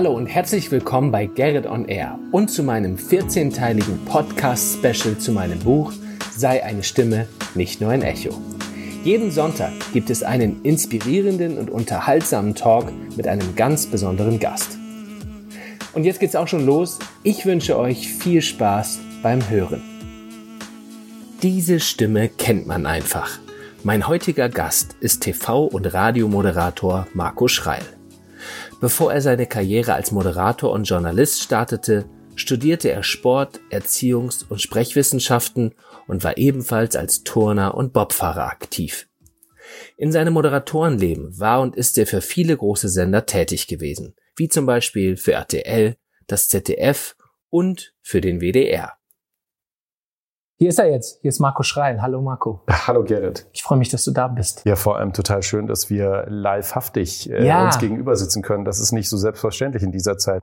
[0.00, 5.58] Hallo und herzlich willkommen bei Gerrit on Air und zu meinem 14-teiligen Podcast-Special zu meinem
[5.58, 5.92] Buch
[6.34, 8.30] Sei eine Stimme, nicht nur ein Echo.
[9.04, 14.78] Jeden Sonntag gibt es einen inspirierenden und unterhaltsamen Talk mit einem ganz besonderen Gast.
[15.92, 16.98] Und jetzt geht's auch schon los.
[17.22, 19.82] Ich wünsche euch viel Spaß beim Hören.
[21.42, 23.38] Diese Stimme kennt man einfach.
[23.84, 27.99] Mein heutiger Gast ist TV- und Radiomoderator Marco Schreil.
[28.80, 35.74] Bevor er seine Karriere als Moderator und Journalist startete, studierte er Sport, Erziehungs- und Sprechwissenschaften
[36.06, 39.06] und war ebenfalls als Turner und Bobfahrer aktiv.
[39.98, 44.64] In seinem Moderatorenleben war und ist er für viele große Sender tätig gewesen, wie zum
[44.64, 47.16] Beispiel für RTL, das ZDF
[47.50, 48.99] und für den WDR.
[50.60, 51.20] Hier ist er jetzt.
[51.22, 52.02] Hier ist Marco Schreil.
[52.02, 52.60] Hallo Marco.
[52.86, 53.46] Hallo Gerrit.
[53.54, 54.60] Ich freue mich, dass du da bist.
[54.66, 57.64] Ja, vor allem total schön, dass wir livehaftig äh, Ja.
[57.64, 58.66] uns gegenüber sitzen können.
[58.66, 60.42] Das ist nicht so selbstverständlich in dieser Zeit.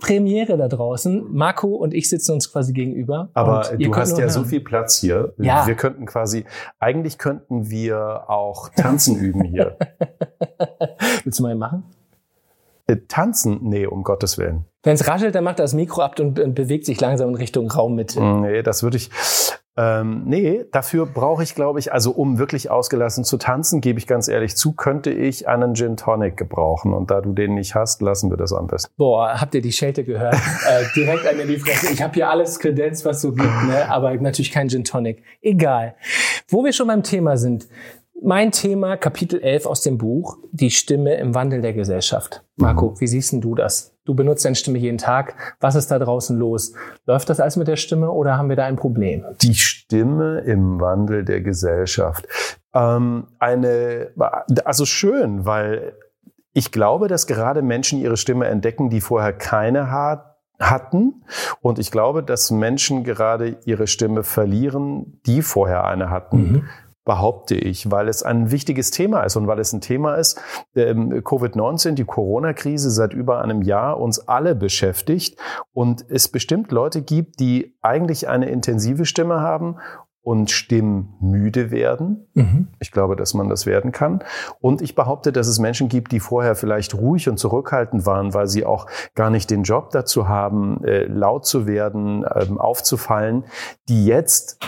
[0.00, 1.26] Premiere da draußen.
[1.34, 3.28] Marco und ich sitzen uns quasi gegenüber.
[3.34, 4.48] Aber du hast ja so hören.
[4.48, 5.34] viel Platz hier.
[5.36, 5.66] Ja.
[5.66, 6.46] Wir könnten quasi,
[6.78, 9.76] eigentlich könnten wir auch tanzen üben hier.
[11.24, 11.84] Willst du mal machen?
[12.90, 13.58] Äh, tanzen?
[13.62, 14.64] Nee, um Gottes Willen.
[14.82, 17.34] Wenn es raschelt, dann macht er das Mikro ab und, und bewegt sich langsam in
[17.34, 18.20] Richtung Raummitte.
[18.22, 19.10] Nee, das würde ich.
[19.76, 24.06] Ähm, nee, dafür brauche ich, glaube ich, also um wirklich ausgelassen zu tanzen, gebe ich
[24.06, 26.92] ganz ehrlich zu, könnte ich einen Gin Tonic gebrauchen.
[26.92, 28.92] Und da du den nicht hast, lassen wir das am besten.
[28.96, 30.34] Boah, habt ihr die Schelte gehört?
[30.68, 31.92] äh, direkt an die Fresse.
[31.92, 33.88] Ich habe hier alles Kredenz, was so gibt, ne?
[33.88, 35.22] aber natürlich kein Gin Tonic.
[35.40, 35.94] Egal.
[36.48, 37.68] Wo wir schon beim Thema sind.
[38.22, 42.44] Mein Thema, Kapitel 11 aus dem Buch, die Stimme im Wandel der Gesellschaft.
[42.56, 43.96] Marco, wie siehst denn du das?
[44.04, 45.34] Du benutzt deine Stimme jeden Tag.
[45.60, 46.74] Was ist da draußen los?
[47.06, 49.24] Läuft das alles mit der Stimme oder haben wir da ein Problem?
[49.40, 52.28] Die Stimme im Wandel der Gesellschaft.
[52.74, 54.10] Ähm, eine,
[54.64, 55.94] also schön, weil
[56.52, 61.24] ich glaube, dass gerade Menschen ihre Stimme entdecken, die vorher keine hat, hatten.
[61.62, 66.52] Und ich glaube, dass Menschen gerade ihre Stimme verlieren, die vorher eine hatten.
[66.52, 66.68] Mhm.
[67.04, 70.40] Behaupte ich, weil es ein wichtiges Thema ist und weil es ein Thema ist,
[70.74, 75.38] ähm, Covid-19, die Corona-Krise seit über einem Jahr uns alle beschäftigt
[75.72, 79.76] und es bestimmt Leute gibt, die eigentlich eine intensive Stimme haben
[80.22, 82.28] und stimmmüde werden.
[82.34, 82.68] Mhm.
[82.78, 84.22] Ich glaube, dass man das werden kann.
[84.60, 88.46] Und ich behaupte, dass es Menschen gibt, die vorher vielleicht ruhig und zurückhaltend waren, weil
[88.46, 93.44] sie auch gar nicht den Job dazu haben, äh, laut zu werden, ähm, aufzufallen,
[93.88, 94.58] die jetzt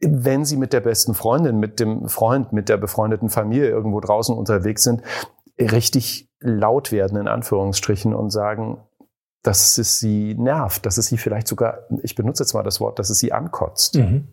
[0.00, 4.36] wenn sie mit der besten Freundin, mit dem Freund, mit der befreundeten Familie irgendwo draußen
[4.36, 5.02] unterwegs sind,
[5.58, 8.78] richtig laut werden, in Anführungsstrichen, und sagen,
[9.42, 12.98] dass es sie nervt, dass es sie vielleicht sogar, ich benutze jetzt mal das Wort,
[12.98, 13.96] dass es sie ankotzt.
[13.96, 14.28] Mhm.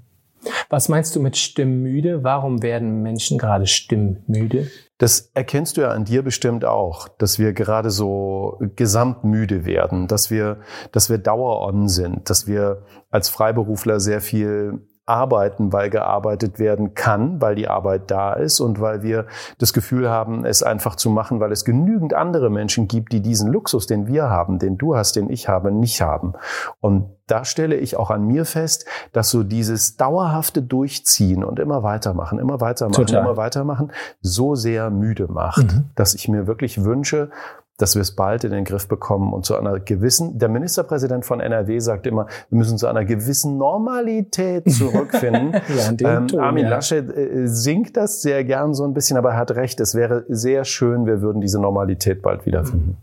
[0.70, 2.24] Was meinst du mit stimmmüde?
[2.24, 4.70] Warum werden Menschen gerade stimmmüde?
[5.00, 10.30] Das erkennst du ja an dir bestimmt auch, dass wir gerade so gesamtmüde werden, dass
[10.30, 10.60] wir,
[10.92, 17.40] dass wir dauer-on sind, dass wir als Freiberufler sehr viel arbeiten, weil gearbeitet werden kann,
[17.42, 19.26] weil die Arbeit da ist und weil wir
[19.60, 23.52] das Gefühl haben, es einfach zu machen, weil es genügend andere Menschen gibt, die diesen
[23.52, 26.34] Luxus, den wir haben, den du hast, den ich habe, nicht haben.
[26.82, 31.84] Und da stelle ich auch an mir fest, dass so dieses dauerhafte Durchziehen und immer
[31.84, 33.22] weitermachen, immer weitermachen, Total.
[33.24, 33.92] immer weitermachen,
[34.22, 35.86] so sehr müde macht, Mhm.
[35.96, 37.30] dass ich mir wirklich wünsche,
[37.78, 41.40] dass wir es bald in den Griff bekommen und zu einer gewissen, der Ministerpräsident von
[41.40, 45.54] NRW sagt immer, wir müssen zu einer gewissen Normalität zurückfinden.
[45.54, 46.70] Ja, ähm, Ton, Armin ja.
[46.70, 50.26] Laschet äh, singt das sehr gern so ein bisschen, aber er hat recht, es wäre
[50.30, 52.98] sehr schön, wir würden diese Normalität bald wiederfinden.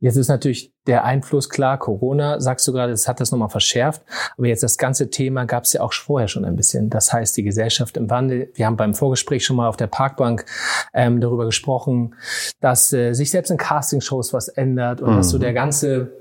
[0.00, 4.02] Jetzt ist natürlich der Einfluss klar, Corona, sagst du gerade, das hat das nochmal verschärft.
[4.36, 6.88] Aber jetzt das ganze Thema gab es ja auch vorher schon ein bisschen.
[6.88, 8.50] Das heißt, die Gesellschaft im Wandel.
[8.54, 10.46] Wir haben beim Vorgespräch schon mal auf der Parkbank
[10.94, 12.14] ähm, darüber gesprochen,
[12.60, 15.16] dass äh, sich selbst in Castingshows was ändert und Mhm.
[15.16, 16.20] dass so der ganze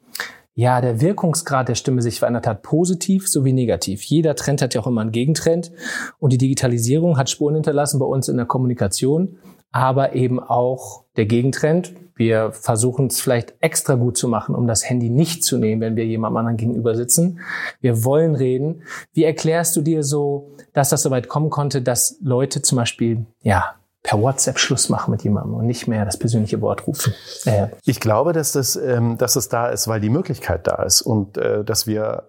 [0.55, 4.03] ja, der Wirkungsgrad der Stimme sich verändert hat, positiv sowie negativ.
[4.03, 5.71] Jeder Trend hat ja auch immer einen Gegentrend
[6.17, 9.37] und die Digitalisierung hat Spuren hinterlassen bei uns in der Kommunikation,
[9.71, 11.93] aber eben auch der Gegentrend.
[12.19, 15.95] Wir versuchen es vielleicht extra gut zu machen, um das Handy nicht zu nehmen, wenn
[15.95, 17.39] wir jemandem anderen gegenüber sitzen.
[17.79, 18.83] Wir wollen reden.
[19.13, 23.25] Wie erklärst du dir so, dass das so weit kommen konnte, dass Leute zum Beispiel,
[23.41, 23.73] ja,
[24.03, 27.13] per WhatsApp Schluss machen mit jemandem und nicht mehr das persönliche Wort rufen?
[27.45, 31.01] Äh, Ich glaube, dass das, ähm, dass es da ist, weil die Möglichkeit da ist
[31.01, 32.23] und äh, dass wir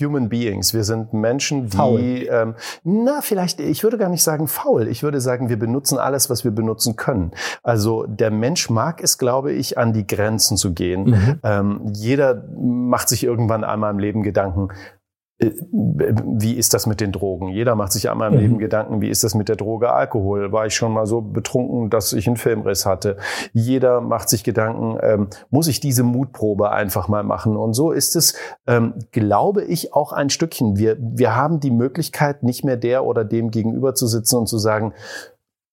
[0.00, 0.74] Human Beings.
[0.74, 2.00] Wir sind Menschen, die, Faul.
[2.00, 2.54] ähm,
[2.84, 4.88] na, vielleicht, ich würde gar nicht sagen faul.
[4.88, 7.32] Ich würde sagen, wir benutzen alles, was wir benutzen können.
[7.62, 11.04] Also der Mensch mag es, glaube ich, an die Grenzen zu gehen.
[11.04, 11.40] Mhm.
[11.42, 15.01] Ähm, jeder macht sich irgendwann einmal im Leben Gedanken, äh,
[15.42, 17.48] wie ist das mit den Drogen?
[17.48, 18.40] Jeder macht sich einmal im mhm.
[18.40, 20.52] Leben Gedanken, wie ist das mit der Droge Alkohol?
[20.52, 23.16] War ich schon mal so betrunken, dass ich einen Filmriss hatte?
[23.52, 27.56] Jeder macht sich Gedanken, ähm, muss ich diese Mutprobe einfach mal machen?
[27.56, 28.34] Und so ist es,
[28.66, 30.76] ähm, glaube ich, auch ein Stückchen.
[30.76, 34.58] Wir, wir haben die Möglichkeit, nicht mehr der oder dem gegenüber zu sitzen und zu
[34.58, 34.92] sagen,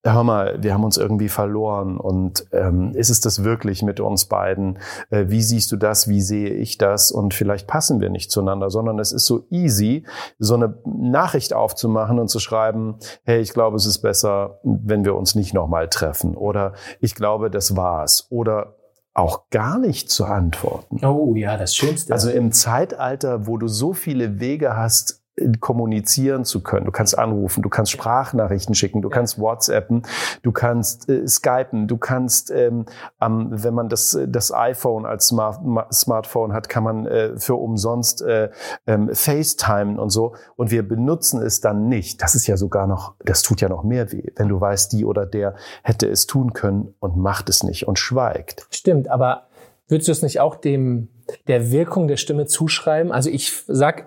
[0.04, 4.26] hör mal, wir haben uns irgendwie verloren und ähm, ist es das wirklich mit uns
[4.26, 4.80] beiden?
[5.10, 6.08] Äh, wie siehst du das?
[6.08, 7.12] Wie sehe ich das?
[7.12, 10.06] Und vielleicht passen wir nicht zueinander, sondern es ist so easy,
[10.38, 15.16] so eine Nachricht aufzumachen und zu schreiben, hey, ich glaube, es ist besser, wenn wir
[15.16, 18.76] uns nicht nochmal treffen oder ich glaube, das war's oder
[19.14, 21.04] auch gar nicht zu antworten.
[21.06, 22.14] Oh ja, das Schönste.
[22.14, 25.22] Also im Zeitalter, wo du so viele Wege hast,
[25.60, 26.86] kommunizieren zu können.
[26.86, 30.04] Du kannst anrufen, du kannst Sprachnachrichten schicken, du kannst WhatsAppen,
[30.42, 32.86] du kannst äh, Skypen, du kannst, ähm,
[33.22, 35.60] ähm, wenn man das, das iPhone als Smart
[35.94, 38.50] Smartphone hat, kann man äh, für umsonst äh,
[38.88, 40.36] ähm, FaceTime und so.
[40.56, 42.22] Und wir benutzen es dann nicht.
[42.22, 45.06] Das ist ja sogar noch, das tut ja noch mehr weh, wenn du weißt, die
[45.06, 48.68] oder der hätte es tun können und macht es nicht und schweigt.
[48.70, 49.48] Stimmt, aber
[49.88, 51.10] würdest du es nicht auch dem
[51.48, 53.12] der Wirkung der Stimme zuschreiben?
[53.12, 54.06] Also ich sag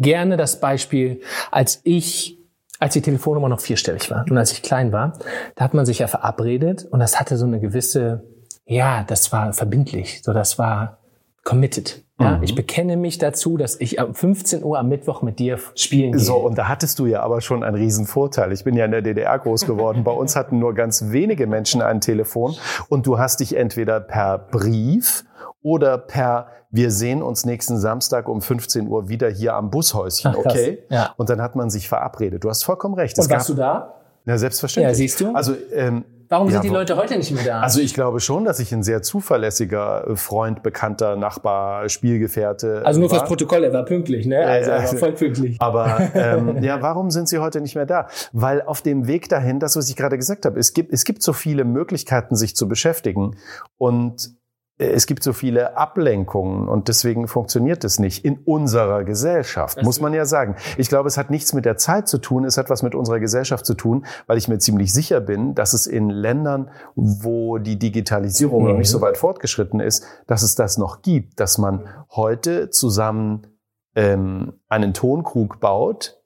[0.00, 1.20] gerne das Beispiel,
[1.50, 2.38] als ich
[2.80, 5.12] als die Telefonnummer noch vierstellig war und als ich klein war,
[5.54, 8.24] da hat man sich ja verabredet und das hatte so eine gewisse,
[8.64, 10.98] ja, das war verbindlich, so das war
[11.44, 12.04] committed.
[12.18, 12.42] Ja, mhm.
[12.42, 16.20] ich bekenne mich dazu, dass ich um 15 Uhr am Mittwoch mit dir spielen gehe.
[16.20, 18.52] So, und da hattest du ja aber schon einen riesen Vorteil.
[18.52, 20.04] Ich bin ja in der DDR groß geworden.
[20.04, 22.54] Bei uns hatten nur ganz wenige Menschen ein Telefon
[22.88, 25.24] und du hast dich entweder per Brief
[25.62, 30.38] oder per wir sehen uns nächsten Samstag um 15 Uhr wieder hier am Bushäuschen, Ach,
[30.38, 30.84] okay?
[30.88, 31.14] Ja.
[31.16, 32.44] Und dann hat man sich verabredet.
[32.44, 33.18] Du hast vollkommen recht.
[33.18, 33.94] Und es warst du da?
[34.26, 34.90] Ja, selbstverständlich.
[34.90, 35.34] Ja, siehst du?
[35.34, 37.60] Also, ähm, Warum sind ja, die Leute heute nicht mehr da?
[37.60, 42.82] Also ich glaube schon, dass ich ein sehr zuverlässiger äh, Freund, Bekannter, Nachbar, Spielgefährte.
[42.84, 43.18] Also nur war.
[43.18, 44.38] fürs Protokoll, er war pünktlich, ne?
[44.38, 45.56] Also er war voll pünktlich.
[45.60, 48.06] Aber ähm, ja, warum sind sie heute nicht mehr da?
[48.30, 51.24] Weil auf dem Weg dahin, das, was ich gerade gesagt habe, es gibt, es gibt
[51.24, 53.36] so viele Möglichkeiten, sich zu beschäftigen.
[53.76, 54.30] Und
[54.80, 60.14] es gibt so viele Ablenkungen und deswegen funktioniert es nicht in unserer Gesellschaft, muss man
[60.14, 60.56] ja sagen.
[60.78, 63.20] Ich glaube, es hat nichts mit der Zeit zu tun, es hat was mit unserer
[63.20, 67.78] Gesellschaft zu tun, weil ich mir ziemlich sicher bin, dass es in Ländern, wo die
[67.78, 68.68] Digitalisierung mhm.
[68.70, 73.46] noch nicht so weit fortgeschritten ist, dass es das noch gibt, dass man heute zusammen
[73.94, 76.22] ähm, einen Tonkrug baut,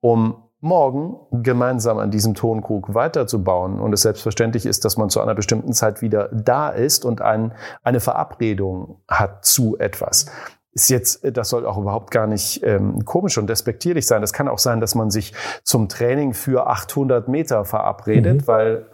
[0.00, 5.34] um morgen gemeinsam an diesem Tonkrug weiterzubauen und es selbstverständlich ist, dass man zu einer
[5.34, 10.26] bestimmten Zeit wieder da ist und ein, eine Verabredung hat zu etwas.
[10.72, 14.20] Ist jetzt, das soll auch überhaupt gar nicht ähm, komisch und despektierlich sein.
[14.20, 18.46] Das kann auch sein, dass man sich zum Training für 800 Meter verabredet, mhm.
[18.46, 18.86] weil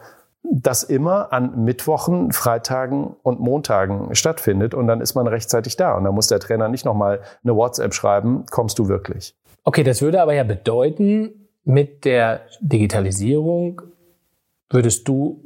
[0.43, 6.05] das immer an Mittwochen, Freitagen und Montagen stattfindet und dann ist man rechtzeitig da und
[6.05, 9.37] dann muss der Trainer nicht nochmal eine WhatsApp schreiben, kommst du wirklich.
[9.65, 13.83] Okay, das würde aber ja bedeuten, mit der Digitalisierung
[14.71, 15.45] würdest du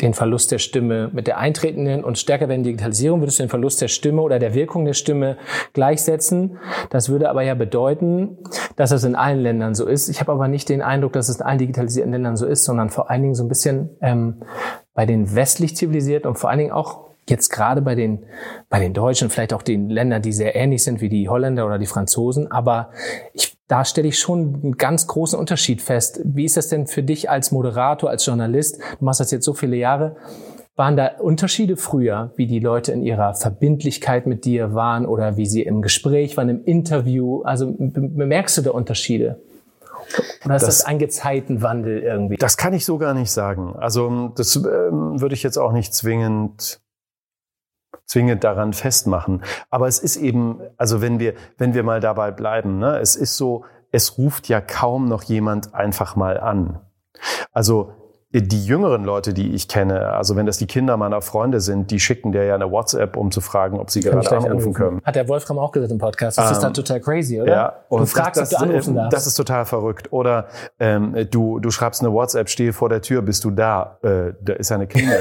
[0.00, 3.80] den Verlust der Stimme mit der eintretenden und stärker werdenden Digitalisierung würdest du den Verlust
[3.82, 5.36] der Stimme oder der Wirkung der Stimme
[5.74, 6.58] gleichsetzen.
[6.88, 8.38] Das würde aber ja bedeuten,
[8.76, 10.08] dass es in allen Ländern so ist.
[10.08, 12.88] Ich habe aber nicht den Eindruck, dass es in allen digitalisierten Ländern so ist, sondern
[12.88, 14.42] vor allen Dingen so ein bisschen ähm,
[14.94, 18.24] bei den westlich zivilisierten und vor allen Dingen auch jetzt gerade bei den,
[18.70, 21.78] bei den Deutschen, vielleicht auch den Ländern, die sehr ähnlich sind wie die Holländer oder
[21.78, 22.50] die Franzosen.
[22.50, 22.90] Aber
[23.32, 26.20] ich da stelle ich schon einen ganz großen Unterschied fest.
[26.24, 28.78] Wie ist das denn für dich als Moderator, als Journalist?
[28.98, 30.16] Du machst das jetzt so viele Jahre.
[30.76, 35.46] Waren da Unterschiede früher, wie die Leute in ihrer Verbindlichkeit mit dir waren oder wie
[35.46, 37.42] sie im Gespräch waren, im Interview?
[37.42, 39.40] Also bemerkst du da Unterschiede?
[40.44, 42.36] Oder ist das, das ein Gezeitenwandel irgendwie?
[42.36, 43.74] Das kann ich so gar nicht sagen.
[43.76, 46.80] Also das ähm, würde ich jetzt auch nicht zwingend
[48.04, 49.42] zwingend daran festmachen.
[49.70, 53.36] Aber es ist eben, also wenn wir, wenn wir mal dabei bleiben, ne, es ist
[53.36, 56.80] so, es ruft ja kaum noch jemand einfach mal an.
[57.52, 57.92] Also
[58.32, 62.00] die jüngeren Leute, die ich kenne, also wenn das die Kinder meiner Freunde sind, die
[62.00, 65.00] schicken dir ja eine WhatsApp, um zu fragen, ob sie Kann gerade anrufen, anrufen, können.
[65.04, 66.36] Hat der Wolfram auch gesagt im Podcast.
[66.36, 67.52] Das ähm, ist dann total crazy, oder?
[67.52, 69.12] Ja, und du fragst, das, ob du anrufen darfst.
[69.12, 70.12] Das ist total verrückt.
[70.12, 70.48] Oder
[70.78, 73.98] ähm, du, du schreibst eine WhatsApp, stehe vor der Tür, bist du da?
[74.02, 75.16] Äh, da ist ja eine Kinder.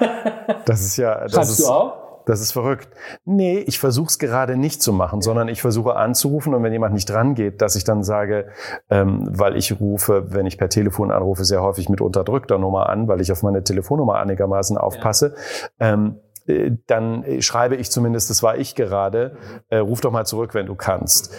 [0.64, 1.20] das ist ja.
[1.20, 2.07] Das Schreibst ist, du auch?
[2.28, 2.90] Das ist verrückt.
[3.24, 6.92] Nee, ich versuche es gerade nicht zu machen, sondern ich versuche anzurufen und wenn jemand
[6.92, 8.48] nicht dran geht, dass ich dann sage,
[8.90, 13.08] ähm, weil ich rufe, wenn ich per Telefon anrufe, sehr häufig mit unterdrückter Nummer an,
[13.08, 15.36] weil ich auf meine Telefonnummer einigermaßen aufpasse.
[15.80, 15.94] Ja.
[15.94, 19.38] Ähm, äh, dann schreibe ich zumindest, das war ich gerade,
[19.70, 21.34] äh, ruf doch mal zurück, wenn du kannst.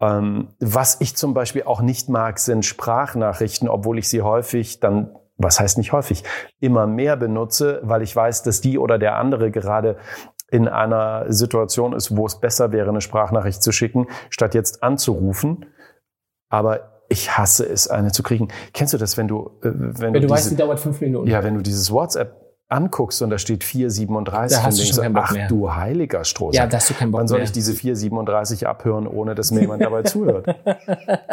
[0.00, 5.14] Ähm, was ich zum Beispiel auch nicht mag, sind Sprachnachrichten, obwohl ich sie häufig dann
[5.38, 6.24] was heißt nicht häufig,
[6.60, 9.96] immer mehr benutze, weil ich weiß, dass die oder der andere gerade
[10.50, 15.66] in einer Situation ist, wo es besser wäre, eine Sprachnachricht zu schicken, statt jetzt anzurufen.
[16.48, 18.48] Aber ich hasse es, eine zu kriegen.
[18.72, 21.28] Kennst du das, wenn du, äh, wenn, wenn du, du weißt, die dauert fünf Minuten.
[21.28, 22.34] Ja, wenn du dieses WhatsApp
[22.68, 25.48] anguckst und da steht 437, da hast du so, keinen Bock ach mehr.
[25.48, 26.62] du heiliger Strohsack.
[26.62, 27.44] Ja, da hast du keinen Bock Wann soll mehr.
[27.44, 30.54] ich diese 437 abhören, ohne dass mir jemand dabei zuhört?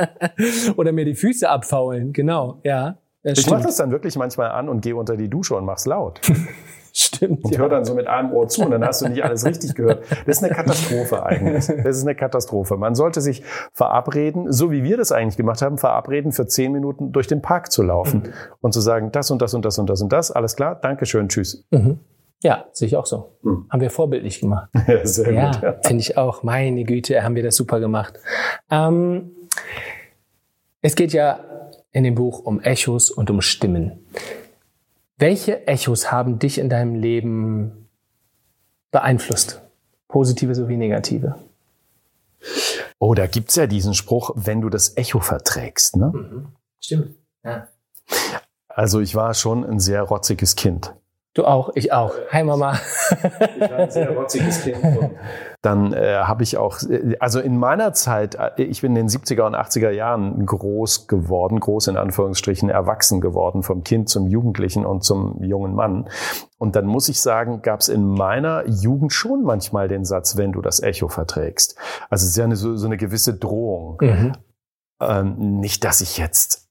[0.77, 2.97] Oder mir die Füße abfaulen, genau, ja.
[3.25, 6.22] Ich mache das dann wirklich manchmal an und gehe unter die Dusche und mach's laut.
[6.98, 7.44] Stimmt.
[7.44, 7.60] Und ja.
[7.60, 10.05] hör dann so mit einem Ohr zu und dann hast du nicht alles richtig gehört.
[10.25, 11.65] Das ist eine Katastrophe eigentlich.
[11.67, 12.77] Das ist eine Katastrophe.
[12.77, 17.12] Man sollte sich verabreden, so wie wir das eigentlich gemacht haben, verabreden, für zehn Minuten
[17.12, 18.34] durch den Park zu laufen mhm.
[18.62, 21.27] und zu sagen, das und das und das und das und das, alles klar, Dankeschön,
[21.27, 21.65] tschüss.
[21.72, 22.00] Mhm.
[22.41, 23.32] Ja, sehe ich auch so.
[23.41, 23.65] Mhm.
[23.70, 24.70] Haben wir vorbildlich gemacht.
[24.88, 25.63] Ja, sehr ja, gut.
[25.63, 25.75] Ja.
[25.84, 26.44] finde ich auch.
[26.44, 28.20] Meine Güte, haben wir das super gemacht.
[28.72, 29.32] Ähm,
[30.82, 31.39] es geht ja
[31.95, 34.05] in dem Buch um Echos und um Stimmen.
[35.17, 37.87] Welche Echos haben dich in deinem Leben
[38.91, 39.61] beeinflusst?
[40.09, 41.35] Positive sowie negative?
[42.99, 45.95] Oh, da gibt's ja diesen Spruch, wenn du das Echo verträgst.
[45.95, 46.11] Ne?
[46.13, 46.47] Mhm.
[46.81, 47.15] Stimmt.
[47.45, 47.69] Ja.
[48.67, 50.93] Also ich war schon ein sehr rotziges Kind.
[51.36, 52.13] Du auch, ich auch.
[52.32, 52.80] Hi Mama.
[53.12, 54.77] ich war ein sehr rotziges Kind.
[55.62, 59.10] Dann äh, habe ich auch, äh, also in meiner Zeit, äh, ich bin in den
[59.10, 64.86] 70er und 80er Jahren groß geworden, groß in Anführungsstrichen, erwachsen geworden, vom Kind zum Jugendlichen
[64.86, 66.08] und zum jungen Mann.
[66.58, 70.54] Und dann muss ich sagen, gab es in meiner Jugend schon manchmal den Satz, wenn
[70.54, 71.77] du das Echo verträgst.
[72.10, 73.98] Also es ist ja eine, so, so eine gewisse Drohung.
[74.00, 74.34] Mhm.
[75.01, 76.64] Ähm, nicht, dass ich jetzt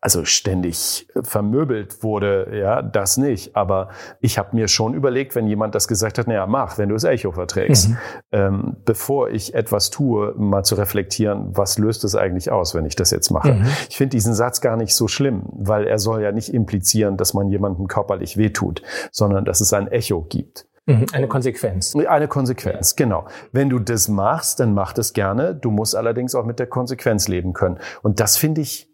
[0.00, 3.54] also ständig vermöbelt wurde, ja, das nicht.
[3.54, 3.90] Aber
[4.20, 7.04] ich habe mir schon überlegt, wenn jemand das gesagt hat, naja, mach, wenn du das
[7.04, 7.96] Echo verträgst, mhm.
[8.32, 12.96] ähm, bevor ich etwas tue, mal zu reflektieren, was löst es eigentlich aus, wenn ich
[12.96, 13.52] das jetzt mache.
[13.52, 13.66] Mhm.
[13.88, 17.34] Ich finde diesen Satz gar nicht so schlimm, weil er soll ja nicht implizieren, dass
[17.34, 20.66] man jemandem körperlich wehtut, sondern dass es ein Echo gibt.
[20.86, 21.06] Mhm.
[21.12, 21.94] Eine Konsequenz.
[21.94, 23.26] Eine Konsequenz, genau.
[23.52, 25.54] Wenn du das machst, dann mach das gerne.
[25.54, 27.78] Du musst allerdings auch mit der Konsequenz leben können.
[28.02, 28.89] Und das finde ich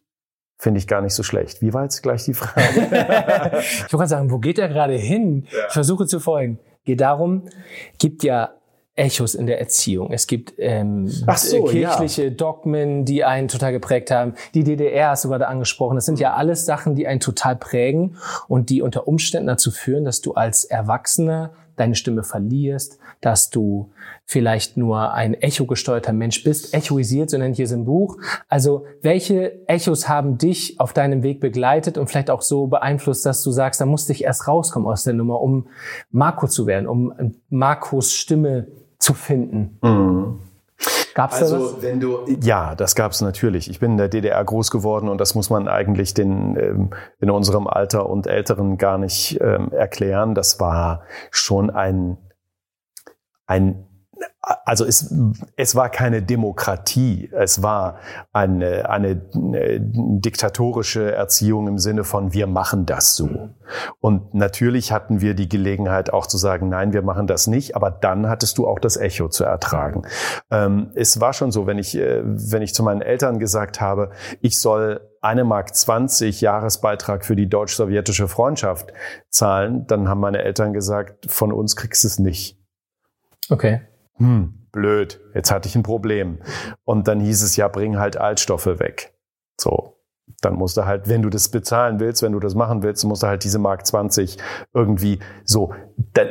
[0.59, 1.61] finde ich gar nicht so schlecht.
[1.61, 2.63] Wie war jetzt gleich die Frage?
[3.61, 5.47] ich wollte gerade sagen, wo geht er gerade hin?
[5.51, 5.67] Ja.
[5.69, 6.59] Ich versuche zu folgen.
[6.85, 7.43] Geht darum,
[7.99, 8.53] gibt ja
[8.97, 10.11] Echos in der Erziehung.
[10.11, 12.31] Es gibt ähm, so, kirchliche ja.
[12.31, 14.35] Dogmen, die einen total geprägt haben.
[14.55, 15.97] Die DDR hast du gerade angesprochen.
[15.97, 18.17] Das sind ja alles Sachen, die einen total prägen
[18.49, 23.91] und die unter Umständen dazu führen, dass du als Erwachsener deine Stimme verlierst, dass du
[24.25, 28.19] vielleicht nur ein echo-gesteuerter Mensch bist, echoisiert, so nennt ihr es im Buch.
[28.49, 33.43] Also welche Echos haben dich auf deinem Weg begleitet und vielleicht auch so beeinflusst, dass
[33.43, 35.69] du sagst, da musste ich erst rauskommen aus der Nummer, um
[36.11, 37.13] Marco zu werden, um
[37.49, 38.67] Marcos Stimme
[38.99, 39.79] zu finden?
[39.83, 40.41] Mhm.
[41.17, 41.83] Gab's also, da was?
[41.83, 43.71] wenn du ja, das gab's natürlich.
[43.71, 47.31] Ich bin in der DDR groß geworden und das muss man eigentlich den ähm, in
[47.31, 50.35] unserem Alter und Älteren gar nicht ähm, erklären.
[50.35, 52.19] Das war schon ein
[53.47, 53.87] ein
[54.65, 55.13] also es,
[55.57, 57.99] es war keine Demokratie, es war
[58.33, 63.51] eine, eine, eine diktatorische Erziehung im Sinne von wir machen das so.
[64.01, 67.91] Und natürlich hatten wir die Gelegenheit auch zu sagen, nein, wir machen das nicht, aber
[67.91, 70.03] dann hattest du auch das Echo zu ertragen.
[70.51, 74.11] Ähm, es war schon so, wenn ich, äh, wenn ich zu meinen Eltern gesagt habe,
[74.41, 78.93] ich soll eine Mark 20 Jahresbeitrag für die deutsch-sowjetische Freundschaft
[79.29, 82.61] zahlen, dann haben meine Eltern gesagt, von uns kriegst du es nicht.
[83.51, 83.81] Okay
[84.17, 86.39] hm, blöd, jetzt hatte ich ein Problem.
[86.85, 89.15] Und dann hieß es ja, bring halt Altstoffe weg.
[89.61, 89.97] So,
[90.41, 93.23] dann musst du halt, wenn du das bezahlen willst, wenn du das machen willst, musst
[93.23, 94.37] du halt diese Mark 20
[94.75, 95.73] irgendwie so.
[96.13, 96.29] Dann,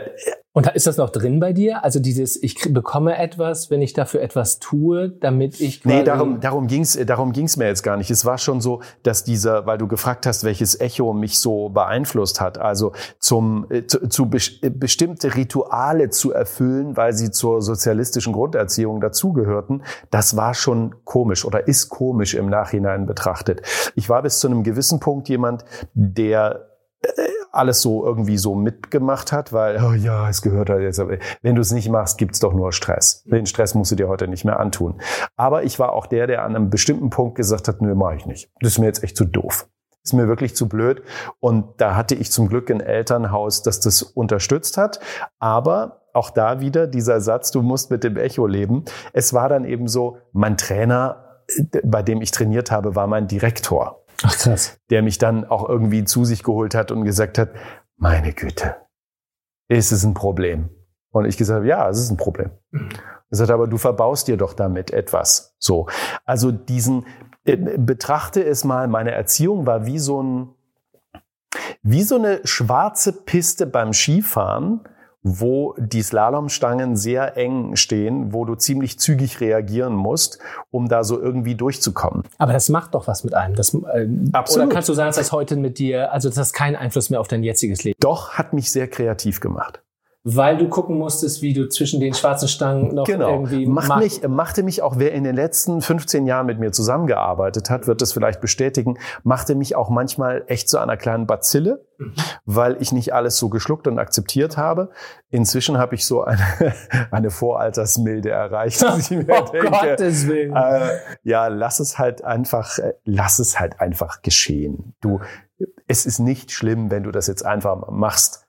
[0.56, 1.84] und ist das noch drin bei dir?
[1.84, 6.40] Also dieses, ich bekomme etwas, wenn ich dafür etwas tue, damit ich quasi Nee, darum,
[6.40, 8.10] darum ging's darum ging's mir jetzt gar nicht.
[8.10, 12.40] Es war schon so, dass dieser, weil du gefragt hast, welches Echo mich so beeinflusst
[12.40, 14.30] hat, also zum, äh, zu, zu
[14.62, 21.44] äh, bestimmte Rituale zu erfüllen, weil sie zur sozialistischen Grunderziehung dazugehörten, das war schon komisch
[21.44, 23.62] oder ist komisch im Nachhinein betrachtet.
[23.96, 26.70] Ich war bis zu einem gewissen Punkt jemand, der
[27.02, 27.10] äh,
[27.56, 31.02] alles so irgendwie so mitgemacht hat, weil, oh ja, es gehört halt jetzt.
[31.42, 33.24] Wenn du es nicht machst, gibt's doch nur Stress.
[33.26, 35.02] Den Stress musst du dir heute nicht mehr antun.
[35.36, 38.26] Aber ich war auch der, der an einem bestimmten Punkt gesagt hat, nö, mache ich
[38.26, 38.52] nicht.
[38.60, 39.68] Das ist mir jetzt echt zu doof.
[40.04, 41.02] ist mir wirklich zu blöd.
[41.40, 45.00] Und da hatte ich zum Glück ein Elternhaus, das das unterstützt hat.
[45.40, 48.86] Aber auch da wieder dieser Satz, du musst mit dem Echo leben.
[49.14, 51.42] Es war dann eben so, mein Trainer,
[51.84, 54.05] bei dem ich trainiert habe, war mein Direktor.
[54.24, 54.80] Ach krass.
[54.90, 57.50] Der mich dann auch irgendwie zu sich geholt hat und gesagt hat,
[57.98, 58.76] meine Güte,
[59.68, 60.70] ist es ein Problem?
[61.12, 62.52] Und ich gesagt habe, ja, es ist ein Problem.
[62.72, 62.90] Mhm.
[63.30, 65.56] Er sagt, aber du verbaust dir doch damit etwas.
[65.60, 65.88] So.
[66.26, 67.06] Also diesen,
[67.46, 70.50] äh, betrachte es mal, meine Erziehung war wie so ein,
[71.82, 74.82] wie so eine schwarze Piste beim Skifahren,
[75.28, 80.38] wo die Slalomstangen sehr eng stehen, wo du ziemlich zügig reagieren musst,
[80.70, 82.24] um da so irgendwie durchzukommen.
[82.38, 83.56] Aber das macht doch was mit einem.
[83.56, 84.68] Das, äh, Absolut.
[84.68, 87.20] Oder kannst du sagen, dass das heute mit dir, also das hat keinen Einfluss mehr
[87.20, 87.98] auf dein jetziges Leben?
[88.00, 89.82] Doch, hat mich sehr kreativ gemacht
[90.28, 93.30] weil du gucken musstest, wie du zwischen den schwarzen Stangen noch genau.
[93.30, 96.72] irgendwie Macht mach mich, machte mich auch, wer in den letzten 15 Jahren mit mir
[96.72, 101.86] zusammengearbeitet hat, wird das vielleicht bestätigen, machte mich auch manchmal echt zu einer kleinen Bazille,
[102.44, 104.90] weil ich nicht alles so geschluckt und akzeptiert habe.
[105.30, 106.42] Inzwischen habe ich so eine,
[107.12, 110.56] eine Voraltersmilde erreicht, dass ich mir oh denke, Gottes Willen.
[110.56, 114.96] Äh, ja, lass es halt einfach, äh, lass es halt einfach geschehen.
[115.02, 115.20] Du,
[115.86, 118.45] es ist nicht schlimm, wenn du das jetzt einfach machst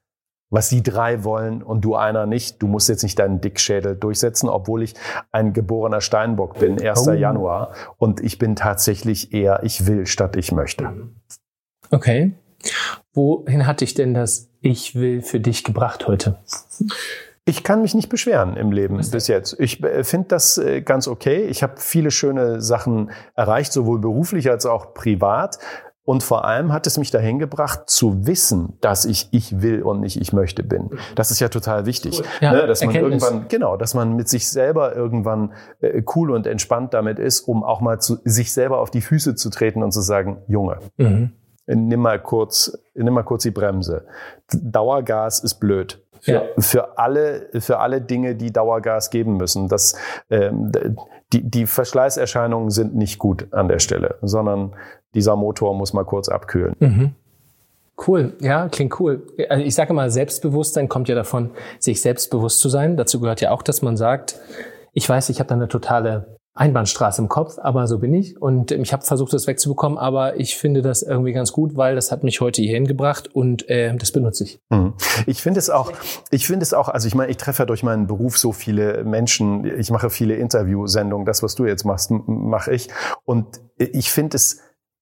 [0.50, 2.62] was die drei wollen und du einer nicht.
[2.62, 4.94] Du musst jetzt nicht deinen Dickschädel durchsetzen, obwohl ich
[5.32, 7.08] ein geborener Steinbock bin, 1.
[7.08, 7.12] Oh.
[7.12, 7.72] Januar.
[7.98, 10.92] Und ich bin tatsächlich eher ich will statt ich möchte.
[11.90, 12.32] Okay.
[13.12, 16.38] Wohin hat dich denn das Ich will für dich gebracht heute?
[17.48, 19.54] Ich kann mich nicht beschweren im Leben bis jetzt.
[19.60, 21.46] Ich äh, finde das äh, ganz okay.
[21.46, 25.60] Ich habe viele schöne Sachen erreicht, sowohl beruflich als auch privat.
[26.06, 30.00] Und vor allem hat es mich dahin gebracht, zu wissen, dass ich ich will und
[30.00, 30.90] nicht ich möchte bin.
[31.16, 32.20] Das ist ja total wichtig.
[32.20, 32.26] Cool.
[32.40, 33.24] Ja, ne, dass man Erkenntnis.
[33.24, 37.64] irgendwann, genau, dass man mit sich selber irgendwann äh, cool und entspannt damit ist, um
[37.64, 41.32] auch mal zu, sich selber auf die Füße zu treten und zu sagen, Junge, mhm.
[41.66, 44.06] nimm mal kurz, nimm mal kurz die Bremse.
[44.52, 46.00] Dauergas ist blöd.
[46.20, 46.42] Für, ja.
[46.58, 49.68] für alle, für alle Dinge, die Dauergas geben müssen.
[49.68, 49.96] Das,
[50.30, 50.72] ähm,
[51.32, 54.74] die, die Verschleißerscheinungen sind nicht gut an der Stelle, sondern
[55.16, 56.76] dieser Motor muss mal kurz abkühlen.
[56.78, 57.14] Mhm.
[58.06, 59.26] Cool, ja, klingt cool.
[59.48, 62.96] Also ich sage mal, Selbstbewusstsein kommt ja davon, sich selbstbewusst zu sein.
[62.96, 64.38] Dazu gehört ja auch, dass man sagt,
[64.92, 68.70] ich weiß, ich habe da eine totale Einbahnstraße im Kopf, aber so bin ich und
[68.70, 72.24] ich habe versucht, das wegzubekommen, aber ich finde das irgendwie ganz gut, weil das hat
[72.24, 74.58] mich heute hierhin gebracht und äh, das benutze ich.
[74.70, 74.94] Mhm.
[75.26, 75.92] Ich finde es auch,
[76.30, 79.04] ich finde es auch, also ich meine, ich treffe ja durch meinen Beruf so viele
[79.04, 82.88] Menschen, ich mache viele Interviewsendungen, das, was du jetzt machst, mache ich
[83.24, 84.60] und ich finde es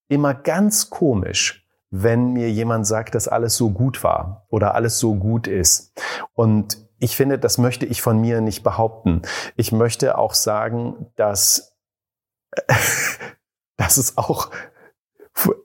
[0.09, 5.15] immer ganz komisch, wenn mir jemand sagt, dass alles so gut war oder alles so
[5.15, 5.93] gut ist.
[6.35, 9.23] Und ich finde, das möchte ich von mir nicht behaupten.
[9.57, 11.77] Ich möchte auch sagen, dass,
[13.77, 14.51] dass es auch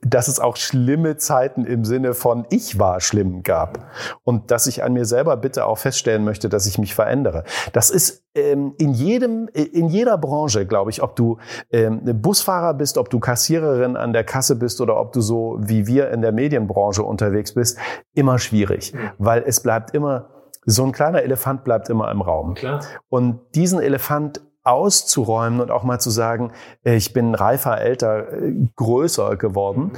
[0.02, 3.90] dass es auch schlimme Zeiten im Sinne von ich war schlimm gab
[4.24, 7.44] und dass ich an mir selber bitte auch feststellen möchte, dass ich mich verändere.
[7.72, 11.38] Das ist ähm, in jedem, in jeder Branche, glaube ich, ob du
[11.70, 15.86] ähm, Busfahrer bist, ob du Kassiererin an der Kasse bist oder ob du so wie
[15.86, 17.78] wir in der Medienbranche unterwegs bist,
[18.14, 20.30] immer schwierig, weil es bleibt immer
[20.66, 22.54] so ein kleiner Elefant bleibt immer im Raum.
[22.54, 22.80] Klar.
[23.08, 26.52] Und diesen Elefant auszuräumen und auch mal zu sagen,
[26.84, 29.92] äh, ich bin reifer, älter, äh, größer geworden.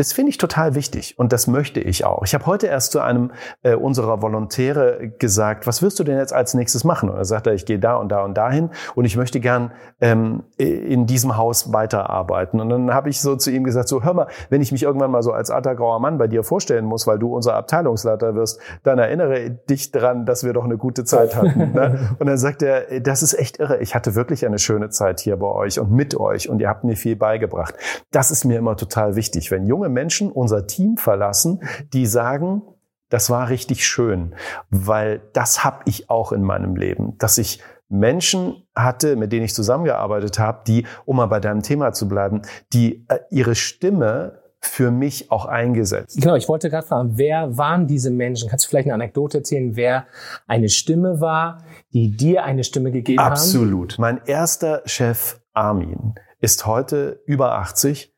[0.00, 2.22] Das finde ich total wichtig und das möchte ich auch.
[2.24, 3.32] Ich habe heute erst zu einem
[3.62, 7.10] äh, unserer Volontäre gesagt, was wirst du denn jetzt als nächstes machen?
[7.10, 10.44] Und er sagte, ich gehe da und da und dahin und ich möchte gern ähm,
[10.56, 12.62] in diesem Haus weiterarbeiten.
[12.62, 15.10] Und dann habe ich so zu ihm gesagt, so hör mal, wenn ich mich irgendwann
[15.10, 18.58] mal so als alter grauer Mann bei dir vorstellen muss, weil du unser Abteilungsleiter wirst,
[18.84, 21.72] dann erinnere dich dran, dass wir doch eine gute Zeit hatten.
[21.74, 22.16] ne?
[22.18, 23.82] Und dann sagt er, das ist echt irre.
[23.82, 26.84] Ich hatte wirklich eine schöne Zeit hier bei euch und mit euch und ihr habt
[26.84, 27.74] mir viel beigebracht.
[28.12, 29.50] Das ist mir immer total wichtig.
[29.50, 32.62] Wenn junge Menschen unser Team verlassen, die sagen,
[33.08, 34.34] das war richtig schön,
[34.70, 39.54] weil das habe ich auch in meinem Leben, dass ich Menschen hatte, mit denen ich
[39.54, 44.90] zusammengearbeitet habe, die, um mal bei deinem Thema zu bleiben, die äh, ihre Stimme für
[44.90, 46.20] mich auch eingesetzt.
[46.20, 48.48] Genau, ich wollte gerade fragen, wer waren diese Menschen?
[48.48, 50.06] Kannst du vielleicht eine Anekdote erzählen, wer
[50.46, 53.64] eine Stimme war, die dir eine Stimme gegeben Absolut.
[53.64, 53.82] haben?
[53.82, 53.98] Absolut.
[53.98, 58.14] Mein erster Chef Armin ist heute über 80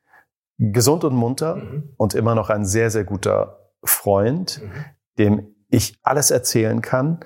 [0.70, 1.94] gesund und munter mhm.
[1.96, 4.84] und immer noch ein sehr, sehr guter Freund, mhm.
[5.18, 7.20] dem ich alles erzählen kann,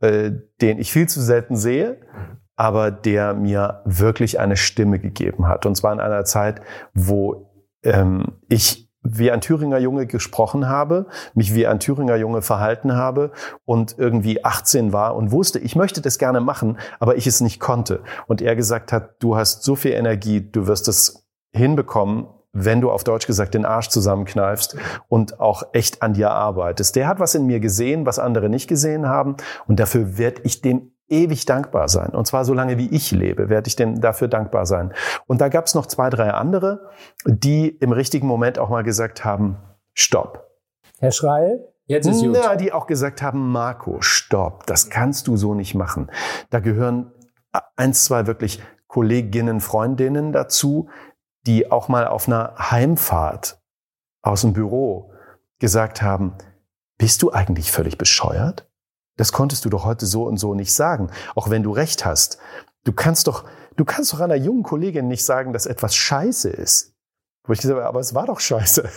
[0.00, 2.38] äh, den ich viel zu selten sehe, mhm.
[2.56, 5.64] aber der mir wirklich eine Stimme gegeben hat.
[5.64, 6.60] Und zwar in einer Zeit,
[6.92, 7.50] wo
[7.82, 13.32] ähm, ich wie ein Thüringer Junge gesprochen habe, mich wie ein Thüringer Junge verhalten habe
[13.66, 17.60] und irgendwie 18 war und wusste, ich möchte das gerne machen, aber ich es nicht
[17.60, 18.02] konnte.
[18.26, 22.90] Und er gesagt hat, du hast so viel Energie, du wirst es hinbekommen, wenn du
[22.90, 24.76] auf Deutsch gesagt den Arsch zusammenkneifst
[25.08, 26.96] und auch echt an dir arbeitest.
[26.96, 29.36] Der hat was in mir gesehen, was andere nicht gesehen haben
[29.66, 32.10] und dafür werde ich dem ewig dankbar sein.
[32.10, 34.94] Und zwar so lange wie ich lebe, werde ich dem dafür dankbar sein.
[35.26, 36.88] Und da gab es noch zwei, drei andere,
[37.26, 39.58] die im richtigen Moment auch mal gesagt haben,
[39.92, 40.50] stopp.
[41.00, 42.38] Herr Schreil, jetzt ist gut.
[42.40, 46.10] Na, die auch gesagt haben, Marco, stopp, das kannst du so nicht machen.
[46.50, 47.12] Da gehören
[47.76, 50.88] eins, zwei wirklich Kolleginnen, Freundinnen dazu,
[51.46, 53.60] die auch mal auf einer Heimfahrt
[54.22, 55.12] aus dem Büro
[55.58, 56.34] gesagt haben,
[56.98, 58.66] bist du eigentlich völlig bescheuert?
[59.16, 62.38] das konntest du doch heute so und so nicht sagen, auch wenn du recht hast.
[62.84, 63.44] Du kannst doch,
[63.76, 66.93] du kannst doch einer jungen Kollegin nicht sagen, dass etwas scheiße ist.
[67.46, 68.88] Wo ich gesagt habe, aber es war doch scheiße.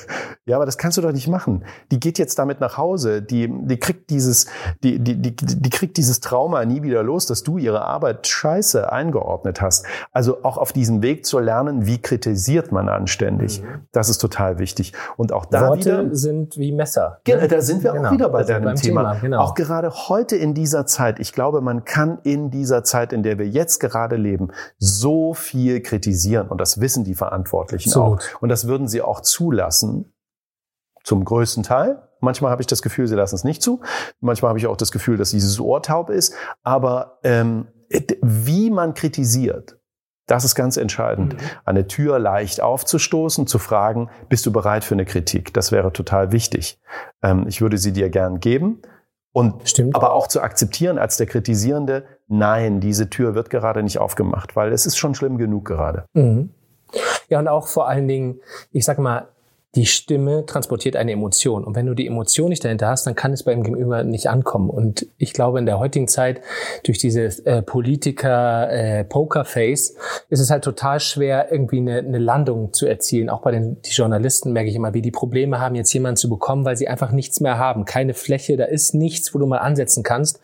[0.45, 1.65] Ja, aber das kannst du doch nicht machen.
[1.91, 4.45] Die geht jetzt damit nach Hause, die, die kriegt dieses,
[4.81, 8.89] die, die, die, die kriegt dieses Trauma nie wieder los, dass du ihre Arbeit scheiße
[8.89, 9.85] eingeordnet hast.
[10.13, 13.61] Also auch auf diesem Weg zu lernen, wie kritisiert man anständig.
[13.61, 13.87] Mhm.
[13.91, 14.93] Das ist total wichtig.
[15.17, 17.19] Und auch da Worte wieder, sind wie Messer.
[17.27, 17.49] Ne?
[17.49, 18.07] Da sind wir genau.
[18.07, 19.01] auch wieder bei deinem Thema.
[19.01, 19.39] Thema genau.
[19.41, 21.19] Auch gerade heute in dieser Zeit.
[21.19, 25.81] Ich glaube, man kann in dieser Zeit, in der wir jetzt gerade leben, so viel
[25.81, 26.47] kritisieren.
[26.47, 28.19] Und das wissen die Verantwortlichen Absolut.
[28.35, 28.36] auch.
[28.41, 30.13] Und das würden sie auch zulassen,
[31.03, 32.03] zum größten Teil.
[32.19, 33.81] Manchmal habe ich das Gefühl, sie lassen es nicht zu.
[34.19, 36.33] Manchmal habe ich auch das Gefühl, dass dieses Ohr taub ist.
[36.63, 37.67] Aber ähm,
[38.21, 39.77] wie man kritisiert,
[40.25, 41.35] das ist ganz entscheidend.
[41.35, 41.39] Mhm.
[41.63, 45.53] Eine Tür leicht aufzustoßen, zu fragen, bist du bereit für eine Kritik?
[45.53, 46.81] Das wäre total wichtig.
[47.23, 48.81] Ähm, ich würde sie dir gern geben.
[49.31, 49.95] Und Stimmt.
[49.95, 54.73] aber auch zu akzeptieren als der Kritisierende, nein, diese Tür wird gerade nicht aufgemacht, weil
[54.73, 56.05] es ist schon schlimm genug gerade.
[56.13, 56.55] Mhm.
[57.29, 59.29] Ja, und auch vor allen Dingen, ich sag mal,
[59.75, 61.63] die Stimme transportiert eine Emotion.
[61.63, 64.71] Und wenn du die Emotion nicht dahinter hast, dann kann es beim Gegenüber nicht ankommen.
[64.71, 66.41] Und ich glaube, in der heutigen Zeit,
[66.83, 69.95] durch dieses äh, Politiker-Pokerface, äh,
[70.29, 73.29] ist es halt total schwer, irgendwie eine, eine Landung zu erzielen.
[73.29, 76.27] Auch bei den die Journalisten merke ich immer, wie die Probleme haben, jetzt jemanden zu
[76.27, 77.85] bekommen, weil sie einfach nichts mehr haben.
[77.85, 80.39] Keine Fläche, da ist nichts, wo du mal ansetzen kannst.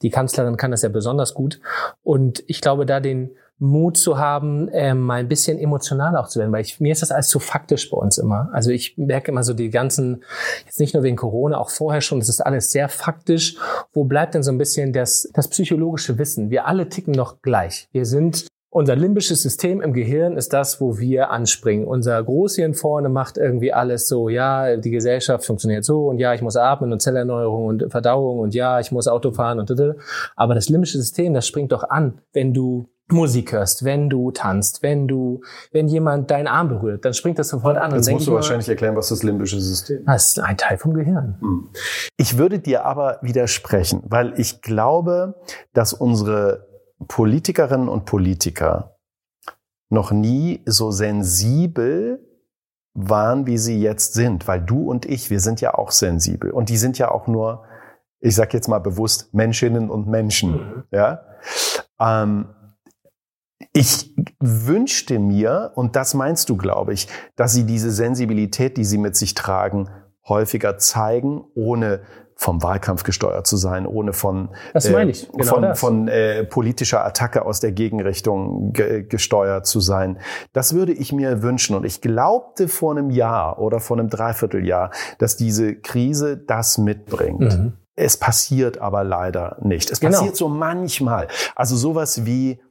[0.00, 1.60] Die Kanzlerin kann das ja besonders gut.
[2.02, 6.38] Und ich glaube, da den Mut zu haben, ähm, mal ein bisschen emotional auch zu
[6.38, 8.48] werden, weil ich, mir ist das alles zu faktisch bei uns immer.
[8.52, 10.24] Also ich merke immer so die ganzen,
[10.64, 13.56] jetzt nicht nur wegen Corona, auch vorher schon, das ist alles sehr faktisch.
[13.92, 16.50] Wo bleibt denn so ein bisschen das, das psychologische Wissen?
[16.50, 17.88] Wir alle ticken noch gleich.
[17.92, 21.86] Wir sind unser limbisches System im Gehirn ist das, wo wir anspringen.
[21.86, 26.40] Unser Großhirn vorne macht irgendwie alles so, ja, die Gesellschaft funktioniert so und ja, ich
[26.40, 29.70] muss atmen und Zellerneuerung und Verdauung und ja, ich muss Auto fahren und
[30.36, 34.82] aber das limbische System, das springt doch an, wenn du Musik hörst, wenn du tanzt,
[34.82, 35.42] wenn du,
[35.72, 37.94] wenn jemand deinen Arm berührt, dann springt das sofort an.
[37.94, 40.06] Jetzt musst du wahrscheinlich erklären, was das limbische System ist.
[40.06, 41.36] Das ist ein Teil vom Gehirn.
[41.40, 41.68] Hm.
[42.16, 45.40] Ich würde dir aber widersprechen, weil ich glaube,
[45.72, 46.68] dass unsere
[47.08, 48.96] Politikerinnen und Politiker
[49.88, 52.26] noch nie so sensibel
[52.94, 56.68] waren, wie sie jetzt sind, weil du und ich, wir sind ja auch sensibel und
[56.68, 57.64] die sind ja auch nur,
[58.20, 60.84] ich sag jetzt mal bewusst, Menschinnen und Menschen, mhm.
[60.90, 61.22] ja.
[61.98, 62.48] Ähm,
[63.72, 68.98] ich wünschte mir, und das meinst du, glaube ich, dass sie diese Sensibilität, die sie
[68.98, 69.88] mit sich tragen,
[70.28, 72.02] häufiger zeigen, ohne
[72.40, 74.48] vom Wahlkampf gesteuert zu sein, ohne von,
[75.10, 75.30] ich.
[75.30, 80.18] Genau von, von äh, politischer Attacke aus der Gegenrichtung ge gesteuert zu sein.
[80.54, 81.76] Das würde ich mir wünschen.
[81.76, 87.40] Und ich glaubte vor einem Jahr oder vor einem Dreivierteljahr, dass diese Krise das mitbringt.
[87.40, 87.72] Mhm.
[87.94, 89.90] Es passiert aber leider nicht.
[89.90, 90.16] Es genau.
[90.16, 91.28] passiert so manchmal.
[91.54, 92.62] Also sowas wie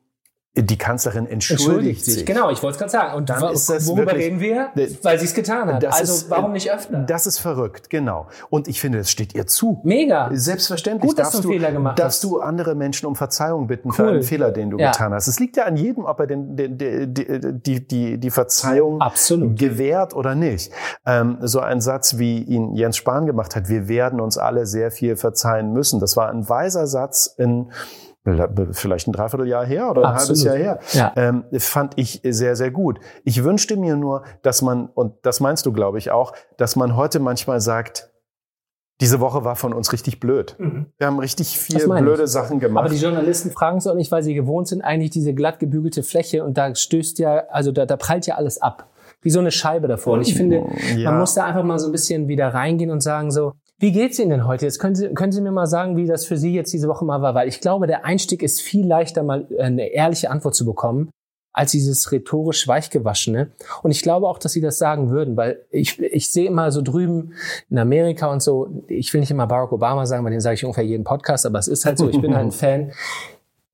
[0.55, 2.25] die Kanzlerin entschuldigt, entschuldigt sich.
[2.25, 3.15] Genau, ich wollte es gerade sagen.
[3.15, 4.71] Und dann ist das worüber wirklich, reden wir?
[5.03, 5.85] Weil sie es getan hat.
[5.85, 6.97] also ist, warum nicht öfter?
[6.99, 8.27] Das ist verrückt, genau.
[8.49, 9.79] Und ich finde, es steht ihr zu.
[9.83, 10.29] Mega.
[10.33, 11.07] Selbstverständlich.
[11.07, 12.31] Gut, dass darfst du Fehler gemacht darfst hast.
[12.31, 13.95] du andere Menschen um Verzeihung bitten cool.
[13.95, 14.91] für einen Fehler, den du ja.
[14.91, 15.27] getan hast.
[15.27, 19.57] Es liegt ja an jedem, ob er den, den, die, die, die, die Verzeihung Absolut.
[19.57, 20.71] gewährt oder nicht.
[21.05, 24.91] Ähm, so ein Satz, wie ihn Jens Spahn gemacht hat, wir werden uns alle sehr
[24.91, 25.99] viel verzeihen müssen.
[25.99, 27.71] Das war ein weiser Satz in
[28.71, 30.27] vielleicht ein Dreivierteljahr her oder ein Absolut.
[30.27, 31.13] halbes Jahr her, ja.
[31.15, 32.99] ähm, fand ich sehr, sehr gut.
[33.23, 36.95] Ich wünschte mir nur, dass man, und das meinst du, glaube ich, auch, dass man
[36.95, 38.09] heute manchmal sagt,
[39.01, 40.55] diese Woche war von uns richtig blöd.
[40.59, 40.87] Mhm.
[40.97, 42.29] Wir haben richtig viel blöde ich.
[42.29, 42.85] Sachen gemacht.
[42.85, 46.03] Aber die Journalisten fragen es auch nicht, weil sie gewohnt sind, eigentlich diese glatt gebügelte
[46.03, 48.89] Fläche und da stößt ja, also da, da prallt ja alles ab.
[49.21, 50.13] Wie so eine Scheibe davor.
[50.13, 50.65] Und ich finde,
[50.95, 51.11] ja.
[51.11, 54.19] man muss da einfach mal so ein bisschen wieder reingehen und sagen so, wie geht's
[54.19, 54.65] Ihnen denn heute?
[54.65, 57.05] Jetzt können Sie, können Sie mir mal sagen, wie das für Sie jetzt diese Woche
[57.05, 60.65] mal war, weil ich glaube, der Einstieg ist viel leichter, mal eine ehrliche Antwort zu
[60.65, 61.09] bekommen,
[61.53, 63.51] als dieses rhetorisch weichgewaschene.
[63.81, 66.81] Und ich glaube auch, dass Sie das sagen würden, weil ich, ich sehe immer so
[66.81, 67.33] drüben
[67.69, 70.65] in Amerika und so, ich will nicht immer Barack Obama sagen, weil den sage ich
[70.65, 72.91] ungefähr jeden Podcast, aber es ist halt so, ich bin halt ein Fan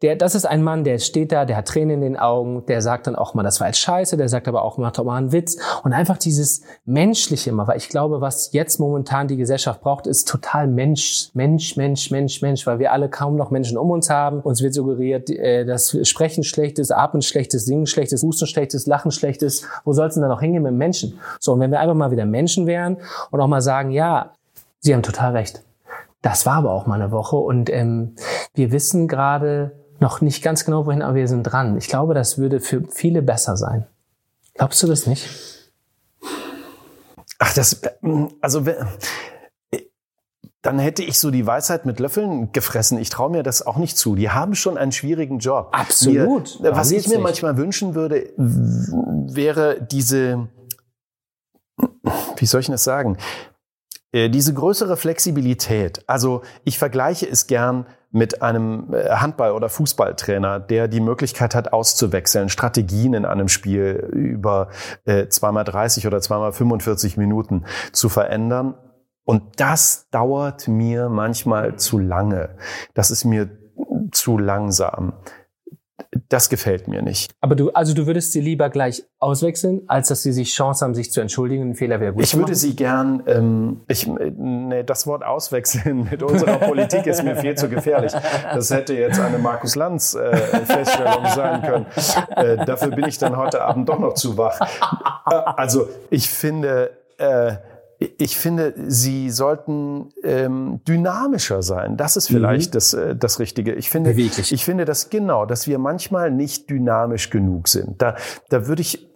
[0.05, 2.83] der, das ist ein Mann, der steht da, der hat Tränen in den Augen, der
[2.83, 5.17] sagt dann auch mal, das war jetzt scheiße, der sagt aber auch, macht doch mal
[5.17, 5.57] einen Witz.
[5.83, 10.27] Und einfach dieses Menschliche mal, weil ich glaube, was jetzt momentan die Gesellschaft braucht, ist
[10.27, 14.41] total Mensch, Mensch, Mensch, Mensch, Mensch, weil wir alle kaum noch Menschen um uns haben.
[14.41, 18.45] Uns wird suggeriert, äh, dass Sprechen schlecht ist, Atmen schlecht ist, Singen schlecht ist, Husten
[18.45, 19.67] schlecht ist, Lachen schlecht ist.
[19.85, 21.19] Wo soll es denn da noch hingehen mit Menschen?
[21.39, 22.97] So, und wenn wir einfach mal wieder Menschen wären
[23.31, 24.33] und auch mal sagen, ja,
[24.81, 25.63] Sie haben total recht.
[26.21, 28.15] Das war aber auch mal eine Woche und ähm,
[28.53, 31.77] wir wissen gerade, noch nicht ganz genau wohin, aber wir sind dran.
[31.77, 33.85] Ich glaube, das würde für viele besser sein.
[34.53, 35.27] Glaubst du das nicht?
[37.39, 37.81] Ach, das,
[38.41, 38.65] also
[40.61, 42.97] dann hätte ich so die Weisheit mit Löffeln gefressen.
[42.97, 44.15] Ich traue mir das auch nicht zu.
[44.15, 45.69] Die haben schon einen schwierigen Job.
[45.73, 46.59] Absolut.
[46.59, 47.23] Mir, was ich mir nicht.
[47.23, 50.47] manchmal wünschen würde, wäre diese,
[52.37, 53.17] wie soll ich das sagen?
[54.11, 56.03] Äh, diese größere Flexibilität.
[56.07, 61.73] Also ich vergleiche es gern mit einem äh, Handball- oder Fußballtrainer, der die Möglichkeit hat,
[61.73, 64.69] auszuwechseln, Strategien in einem Spiel über
[65.03, 68.75] äh, zweimal 30 oder zweimal 45 Minuten zu verändern.
[69.25, 72.55] Und das dauert mir manchmal zu lange.
[72.93, 73.49] Das ist mir
[74.11, 75.13] zu langsam
[76.29, 77.31] das gefällt mir nicht.
[77.41, 80.95] Aber du, also du würdest sie lieber gleich auswechseln, als dass sie sich Chance haben,
[80.95, 82.23] sich zu entschuldigen, ein Fehler wäre gut.
[82.23, 87.35] Ich würde sie gern, ähm, ich, nee, das Wort auswechseln mit unserer Politik ist mir
[87.35, 88.13] viel zu gefährlich.
[88.53, 91.85] Das hätte jetzt eine Markus Lanz äh, Feststellung sein können.
[92.35, 94.59] Äh, dafür bin ich dann heute Abend doch noch zu wach.
[95.29, 97.53] Äh, also ich finde, äh,
[97.99, 101.97] ich finde, sie sollten ähm, dynamischer sein.
[101.97, 102.73] Das ist vielleicht mhm.
[102.73, 103.73] das, äh, das Richtige.
[103.73, 104.51] Ich finde, Beweglich.
[104.51, 108.01] ich finde das genau, dass wir manchmal nicht dynamisch genug sind.
[108.01, 108.15] Da,
[108.49, 109.07] da würde ich,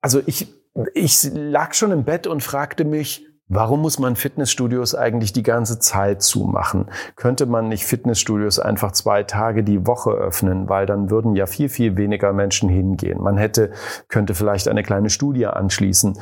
[0.00, 0.48] also ich,
[0.94, 5.80] ich lag schon im Bett und fragte mich, Warum muss man Fitnessstudios eigentlich die ganze
[5.80, 6.86] Zeit zumachen?
[7.16, 11.68] Könnte man nicht Fitnessstudios einfach zwei Tage die Woche öffnen, weil dann würden ja viel,
[11.68, 13.20] viel weniger Menschen hingehen.
[13.20, 13.72] Man hätte,
[14.06, 16.16] könnte vielleicht eine kleine Studie anschließen.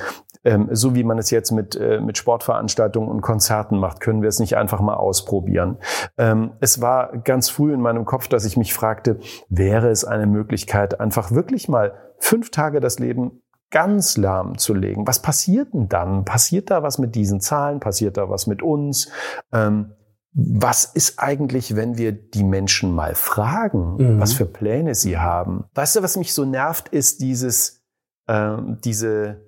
[0.48, 4.30] Ähm, so wie man es jetzt mit, äh, mit Sportveranstaltungen und Konzerten macht, können wir
[4.30, 5.76] es nicht einfach mal ausprobieren.
[6.16, 9.18] Ähm, es war ganz früh in meinem Kopf, dass ich mich fragte,
[9.50, 15.06] wäre es eine Möglichkeit, einfach wirklich mal fünf Tage das Leben ganz lahmzulegen.
[15.06, 16.24] Was passiert denn dann?
[16.24, 17.78] Passiert da was mit diesen Zahlen?
[17.78, 19.10] Passiert da was mit uns?
[19.52, 19.92] Ähm,
[20.32, 24.20] was ist eigentlich, wenn wir die Menschen mal fragen, mhm.
[24.20, 25.64] was für Pläne sie haben?
[25.74, 27.82] Weißt du, was mich so nervt, ist dieses,
[28.28, 29.47] äh, diese,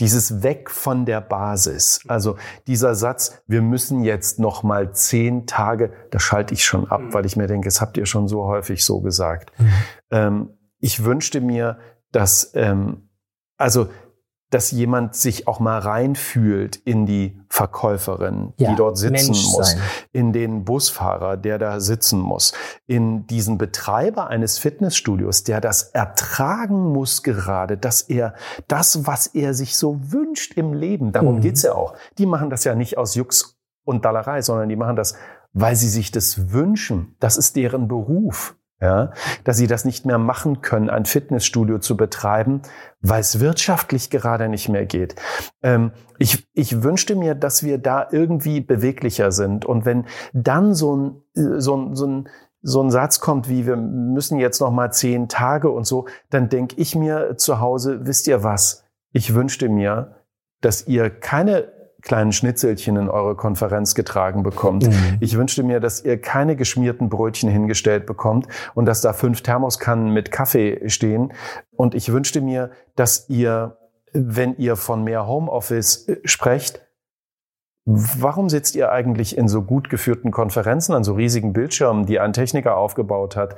[0.00, 2.00] dieses Weg von der Basis.
[2.08, 7.00] Also dieser Satz, wir müssen jetzt noch mal zehn Tage, da schalte ich schon ab,
[7.00, 7.14] mhm.
[7.14, 9.52] weil ich mir denke, das habt ihr schon so häufig so gesagt.
[9.58, 9.72] Mhm.
[10.10, 11.78] Ähm, ich wünschte mir,
[12.10, 13.08] dass ähm,
[13.62, 13.90] also,
[14.52, 19.70] dass jemand sich auch mal reinfühlt in die Verkäuferin, ja, die dort sitzen Mensch muss,
[19.70, 19.80] sein.
[20.12, 22.52] in den Busfahrer, der da sitzen muss,
[22.86, 28.34] in diesen Betreiber eines Fitnessstudios, der das ertragen muss gerade, dass er
[28.68, 31.40] das, was er sich so wünscht im Leben, darum mhm.
[31.40, 31.94] geht's ja auch.
[32.18, 35.14] Die machen das ja nicht aus Jux und Dallerei, sondern die machen das,
[35.54, 37.16] weil sie sich das wünschen.
[37.20, 39.12] Das ist deren Beruf ja,
[39.44, 42.62] dass sie das nicht mehr machen können, ein Fitnessstudio zu betreiben,
[43.00, 45.14] weil es wirtschaftlich gerade nicht mehr geht.
[45.62, 49.64] Ähm, ich, ich wünschte mir, dass wir da irgendwie beweglicher sind.
[49.64, 52.28] Und wenn dann so ein, so ein, so ein
[52.64, 56.48] so ein Satz kommt wie, wir müssen jetzt noch mal zehn Tage und so, dann
[56.48, 58.84] denke ich mir zu Hause, wisst ihr was?
[59.10, 60.14] Ich wünschte mir,
[60.60, 64.88] dass ihr keine kleinen Schnitzelchen in eure Konferenz getragen bekommt.
[64.88, 65.18] Mhm.
[65.20, 70.12] Ich wünschte mir, dass ihr keine geschmierten Brötchen hingestellt bekommt und dass da fünf Thermoskannen
[70.12, 71.32] mit Kaffee stehen.
[71.76, 73.76] Und ich wünschte mir, dass ihr,
[74.12, 76.80] wenn ihr von mehr Homeoffice äh, sprecht,
[77.84, 82.32] Warum sitzt ihr eigentlich in so gut geführten Konferenzen an so riesigen Bildschirmen, die ein
[82.32, 83.56] Techniker aufgebaut hat?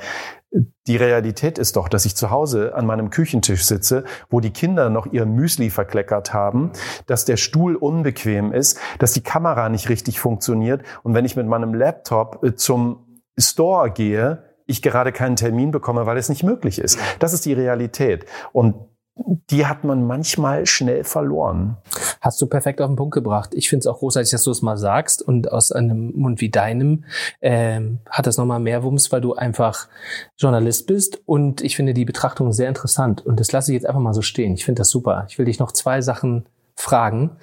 [0.86, 4.88] Die Realität ist doch, dass ich zu Hause an meinem Küchentisch sitze, wo die Kinder
[4.88, 6.70] noch ihr Müsli verkleckert haben,
[7.06, 11.46] dass der Stuhl unbequem ist, dass die Kamera nicht richtig funktioniert und wenn ich mit
[11.46, 16.78] meinem Laptop äh, zum Store gehe, ich gerade keinen Termin bekomme, weil es nicht möglich
[16.78, 16.98] ist.
[17.18, 18.24] Das ist die Realität.
[18.52, 18.76] Und
[19.16, 21.76] die hat man manchmal schnell verloren.
[22.20, 23.50] Hast du perfekt auf den Punkt gebracht.
[23.54, 26.50] Ich finde es auch großartig, dass du es mal sagst und aus einem Mund wie
[26.50, 27.04] deinem
[27.40, 29.88] ähm, hat das nochmal mehr Wumms, weil du einfach
[30.36, 34.00] Journalist bist und ich finde die Betrachtung sehr interessant und das lasse ich jetzt einfach
[34.00, 34.54] mal so stehen.
[34.54, 35.26] Ich finde das super.
[35.28, 37.36] Ich will dich noch zwei Sachen fragen.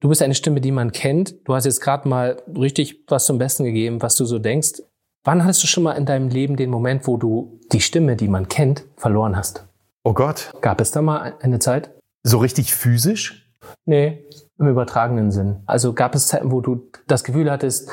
[0.00, 1.34] Du bist eine Stimme, die man kennt.
[1.48, 4.82] Du hast jetzt gerade mal richtig was zum Besten gegeben, was du so denkst.
[5.24, 8.28] Wann hattest du schon mal in deinem Leben den Moment, wo du die Stimme, die
[8.28, 9.67] man kennt, verloren hast?
[10.08, 10.54] Oh Gott.
[10.62, 11.90] Gab es da mal eine Zeit?
[12.22, 13.52] So richtig physisch?
[13.84, 14.24] Nee,
[14.58, 15.56] im übertragenen Sinn.
[15.66, 17.90] Also gab es Zeiten, wo du das Gefühl hattest,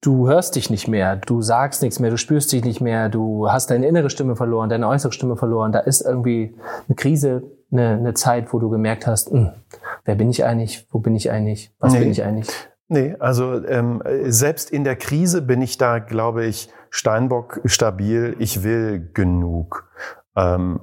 [0.00, 3.48] du hörst dich nicht mehr, du sagst nichts mehr, du spürst dich nicht mehr, du
[3.48, 5.70] hast deine innere Stimme verloren, deine äußere Stimme verloren.
[5.70, 6.52] Da ist irgendwie
[6.88, 9.52] eine Krise, eine, eine Zeit, wo du gemerkt hast, mh, hm,
[10.04, 12.00] wer bin ich eigentlich, wo bin ich eigentlich, was nee.
[12.00, 12.48] bin ich eigentlich?
[12.88, 18.34] Nee, also ähm, selbst in der Krise bin ich da, glaube ich, Steinbock stabil.
[18.40, 19.88] Ich will genug.
[20.34, 20.80] Ähm,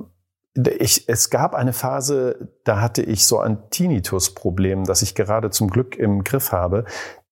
[0.55, 5.69] ich, es gab eine Phase, da hatte ich so ein Tinnitus-Problem, das ich gerade zum
[5.69, 6.85] Glück im Griff habe.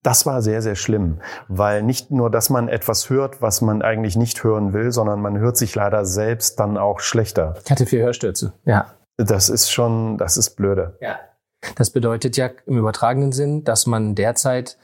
[0.04, 4.16] Das war sehr, sehr schlimm, weil nicht nur, dass man etwas hört, was man eigentlich
[4.16, 7.56] nicht hören will, sondern man hört sich leider selbst dann auch schlechter.
[7.66, 8.94] Ich hatte vier Hörstürze, ja.
[9.18, 10.96] Das ist schon, das ist blöde.
[11.02, 11.20] Ja.
[11.76, 14.78] Das bedeutet ja im übertragenen Sinn, dass man derzeit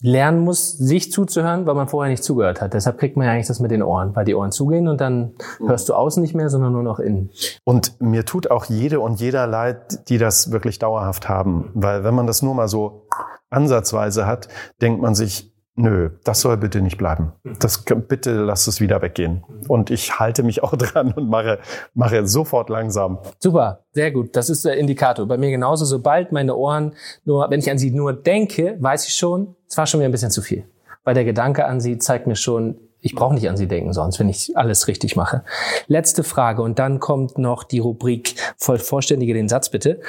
[0.00, 2.74] lernen muss, sich zuzuhören, weil man vorher nicht zugehört hat.
[2.74, 5.34] Deshalb kriegt man ja eigentlich das mit den Ohren, weil die Ohren zugehen und dann
[5.58, 7.30] hörst du außen nicht mehr, sondern nur noch innen.
[7.64, 11.70] Und mir tut auch jede und jeder leid, die das wirklich dauerhaft haben.
[11.74, 13.06] Weil wenn man das nur mal so
[13.50, 14.48] ansatzweise hat,
[14.80, 17.32] denkt man sich, Nö, das soll bitte nicht bleiben.
[17.60, 19.44] Das bitte lass es wieder weggehen.
[19.68, 21.60] Und ich halte mich auch dran und mache,
[21.94, 23.20] mache sofort langsam.
[23.38, 24.34] Super, sehr gut.
[24.34, 25.26] Das ist der Indikator.
[25.26, 25.84] Bei mir genauso.
[25.84, 29.86] Sobald meine Ohren nur, wenn ich an sie nur denke, weiß ich schon, es war
[29.86, 30.64] schon wieder ein bisschen zu viel.
[31.04, 34.18] Weil der Gedanke an sie zeigt mir schon, ich brauche nicht an sie denken sonst,
[34.18, 35.44] wenn ich alles richtig mache.
[35.86, 40.00] Letzte Frage und dann kommt noch die Rubrik vollständige den Satz bitte.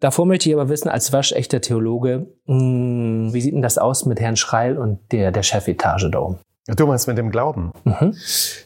[0.00, 4.06] Davor möchte ich aber wissen, als waschechter Theologe, mh, hm, wie sieht denn das aus
[4.06, 6.38] mit Herrn Schreil und der, der Chefetage da oben?
[6.76, 7.72] Du meinst mit dem Glauben.
[7.84, 8.14] Mhm.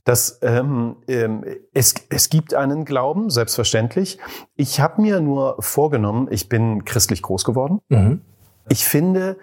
[0.04, 4.18] Das, ähm, ähm, es, es gibt einen Glauben, selbstverständlich.
[4.56, 7.80] Ich habe mir nur vorgenommen, ich bin christlich groß geworden.
[7.88, 8.22] Mhm.
[8.68, 9.36] Ich finde,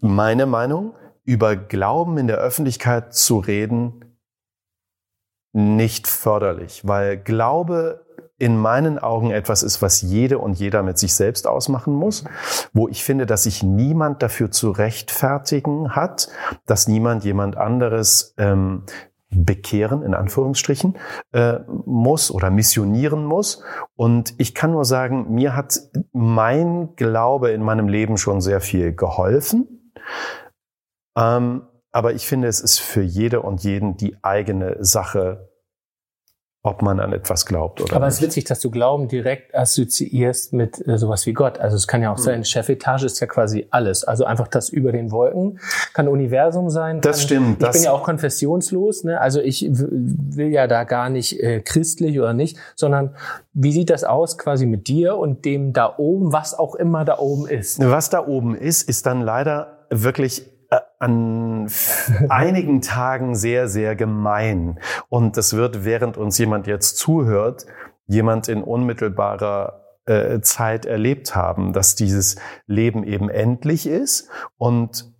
[0.00, 4.16] meine Meinung, über Glauben in der Öffentlichkeit zu reden,
[5.52, 8.06] nicht förderlich, weil Glaube
[8.38, 12.24] in meinen Augen etwas ist, was jede und jeder mit sich selbst ausmachen muss,
[12.72, 16.28] wo ich finde, dass sich niemand dafür zu rechtfertigen hat,
[16.64, 18.84] dass niemand jemand anderes ähm,
[19.30, 20.96] bekehren, in Anführungsstrichen,
[21.32, 23.62] äh, muss oder missionieren muss.
[23.96, 25.80] Und ich kann nur sagen, mir hat
[26.12, 29.92] mein Glaube in meinem Leben schon sehr viel geholfen.
[31.16, 35.50] Ähm, aber ich finde, es ist für jede und jeden die eigene Sache,
[36.64, 40.52] ob man an etwas glaubt oder Aber es ist witzig, dass du Glauben direkt assoziierst
[40.52, 41.58] mit äh, sowas wie Gott.
[41.58, 42.22] Also es kann ja auch mhm.
[42.22, 44.02] sein, Chefetage ist ja quasi alles.
[44.02, 45.60] Also einfach das über den Wolken
[45.94, 47.00] kann Universum sein.
[47.00, 47.52] Das kann, stimmt.
[47.52, 49.04] Ich das bin ja auch konfessionslos.
[49.04, 49.20] Ne?
[49.20, 53.14] Also ich will ja da gar nicht äh, christlich oder nicht, sondern
[53.52, 57.18] wie sieht das aus quasi mit dir und dem da oben, was auch immer da
[57.18, 57.78] oben ist?
[57.80, 60.57] Was da oben ist, ist dann leider wirklich
[60.98, 61.70] an
[62.28, 64.80] einigen Tagen sehr, sehr gemein.
[65.08, 67.66] Und das wird, während uns jemand jetzt zuhört,
[68.06, 75.12] jemand in unmittelbarer äh, Zeit erlebt haben, dass dieses Leben eben endlich ist und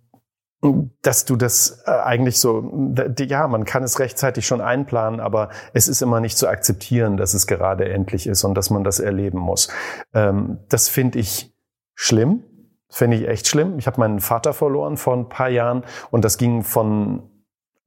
[1.01, 5.87] dass du das äh, eigentlich so, ja, man kann es rechtzeitig schon einplanen, aber es
[5.87, 9.39] ist immer nicht zu akzeptieren, dass es gerade endlich ist und dass man das erleben
[9.39, 9.69] muss.
[10.13, 11.53] Ähm, das finde ich
[11.95, 12.43] schlimm.
[12.89, 13.77] Finde ich echt schlimm.
[13.77, 17.23] Ich habe meinen Vater verloren vor ein paar Jahren und das ging von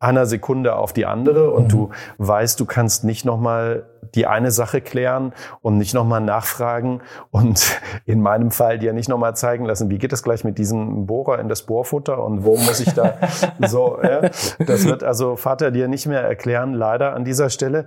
[0.02, 1.68] einer Sekunde auf die andere und mhm.
[1.68, 7.80] du weißt, du kannst nicht nochmal die eine Sache klären und nicht nochmal nachfragen und
[8.04, 11.38] in meinem Fall dir nicht nochmal zeigen lassen, wie geht es gleich mit diesem Bohrer
[11.38, 13.14] in das Bohrfutter und wo muss ich da
[13.66, 14.22] so, ja,
[14.66, 17.86] das wird also Vater dir nicht mehr erklären, leider an dieser Stelle.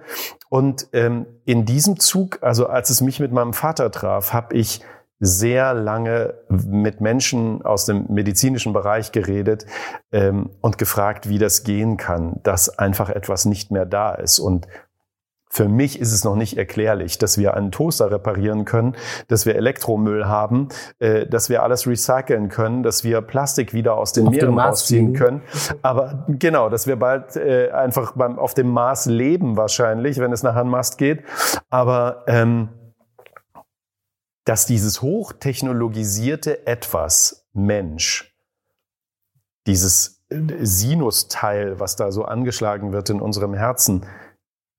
[0.49, 4.81] Und ähm, in diesem Zug, also als es mich mit meinem Vater traf, habe ich
[5.19, 9.65] sehr lange mit Menschen aus dem medizinischen Bereich geredet
[10.11, 14.39] ähm, und gefragt, wie das gehen kann, dass einfach etwas nicht mehr da ist.
[14.39, 14.67] Und
[15.55, 18.97] für mich ist es noch nicht erklärlich, dass wir einen Toaster reparieren können,
[19.29, 20.67] dass wir Elektromüll haben,
[20.99, 25.13] äh, dass wir alles recyceln können, dass wir Plastik wieder aus den auf Meeren rausziehen
[25.13, 25.43] können.
[25.81, 30.43] Aber genau, dass wir bald äh, einfach beim, auf dem Mars leben wahrscheinlich, wenn es
[30.43, 31.23] nach einem Mast geht.
[31.69, 32.67] Aber ähm,
[34.45, 38.35] dass dieses hochtechnologisierte Etwas, Mensch,
[39.67, 44.05] dieses äh, Sinusteil, was da so angeschlagen wird in unserem Herzen,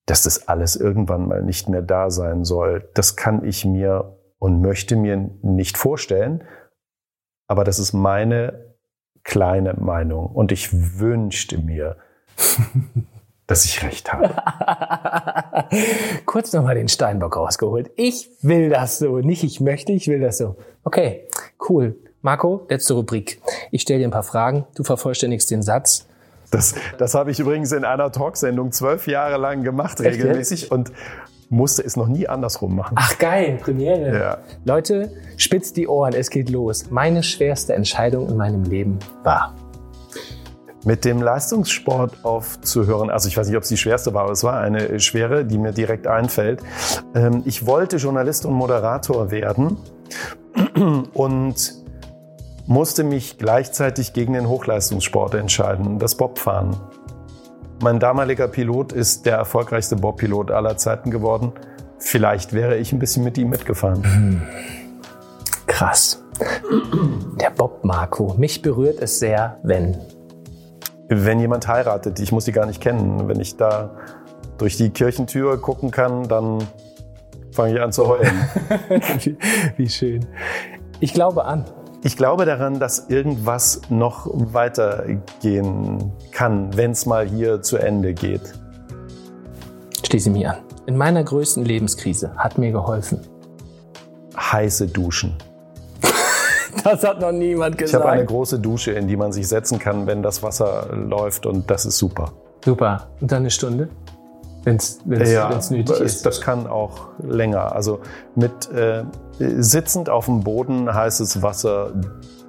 [0.07, 4.61] dass das alles irgendwann mal nicht mehr da sein soll, das kann ich mir und
[4.61, 6.45] möchte mir nicht vorstellen.
[7.49, 8.77] Aber das ist meine
[9.25, 10.27] kleine Meinung.
[10.27, 11.97] Und ich wünschte mir,
[13.47, 14.35] dass ich recht habe.
[16.27, 17.91] Kurz nochmal den Steinbock rausgeholt.
[17.97, 19.19] Ich will das so.
[19.19, 20.57] Nicht ich möchte, ich will das so.
[20.85, 21.29] Okay,
[21.69, 21.97] cool.
[22.23, 23.41] Marco, letzte Rubrik.
[23.71, 24.67] Ich stelle dir ein paar Fragen.
[24.75, 26.07] Du vervollständigst den Satz.
[26.51, 30.63] Das, das habe ich übrigens in einer Talksendung zwölf Jahre lang gemacht, Echt regelmäßig.
[30.63, 30.73] Jetzt?
[30.73, 30.93] Und
[31.49, 32.95] musste es noch nie andersrum machen.
[32.99, 34.19] Ach geil, Premiere.
[34.19, 34.39] Ja.
[34.65, 36.91] Leute, spitzt die Ohren, es geht los.
[36.91, 39.55] Meine schwerste Entscheidung in meinem Leben war
[40.85, 43.11] mit dem Leistungssport aufzuhören.
[43.11, 45.59] Also ich weiß nicht, ob es die schwerste war, aber es war eine schwere, die
[45.59, 46.63] mir direkt einfällt.
[47.15, 49.77] Ähm, ich wollte Journalist und Moderator werden
[51.15, 51.75] und
[52.67, 56.77] musste mich gleichzeitig gegen den Hochleistungssport entscheiden, das Bobfahren.
[57.83, 61.53] Mein damaliger Pilot ist der erfolgreichste Bobpilot aller Zeiten geworden.
[61.99, 64.43] Vielleicht wäre ich ein bisschen mit ihm mitgefahren.
[65.67, 66.23] Krass.
[67.41, 68.35] Der Bob Marco.
[68.39, 69.97] Mich berührt es sehr, wenn
[71.09, 73.29] wenn jemand heiratet, ich muss die gar nicht kennen.
[73.29, 73.91] Wenn ich da
[74.59, 76.59] durch die Kirchentür gucken kann, dann
[77.53, 78.33] fange ich an zu heulen.
[79.21, 79.37] wie,
[79.77, 80.27] wie schön.
[81.01, 81.65] Ich glaube an.
[82.03, 88.55] ich glaube daran, dass irgendwas noch weitergehen kann, wenn es mal hier zu Ende geht.
[90.07, 90.59] Schließe mich an.
[90.87, 93.21] In meiner größten Lebenskrise hat mir geholfen.
[94.37, 95.37] Heiße Duschen.
[96.85, 98.01] Das hat noch niemand gesagt.
[98.01, 101.47] Ich habe eine große Dusche, in die man sich setzen kann, wenn das Wasser läuft
[101.47, 102.33] und das ist super.
[102.65, 103.09] Super.
[103.21, 103.89] Und dann eine Stunde?
[104.65, 104.99] Wenn es
[105.31, 106.27] ja, nötig ist.
[106.27, 107.73] Das kann auch länger.
[107.73, 108.01] Also
[108.35, 109.05] mit äh,
[109.39, 111.93] sitzend auf dem Boden heißes Wasser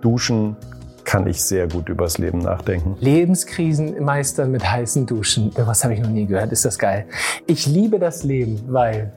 [0.01, 0.55] duschen
[1.03, 2.97] kann ich sehr gut übers Leben nachdenken.
[2.99, 5.51] Lebenskrisen meistern mit heißen Duschen.
[5.55, 6.51] Was habe ich noch nie gehört.
[6.51, 7.05] Ist das geil.
[7.45, 9.13] Ich liebe das Leben, weil...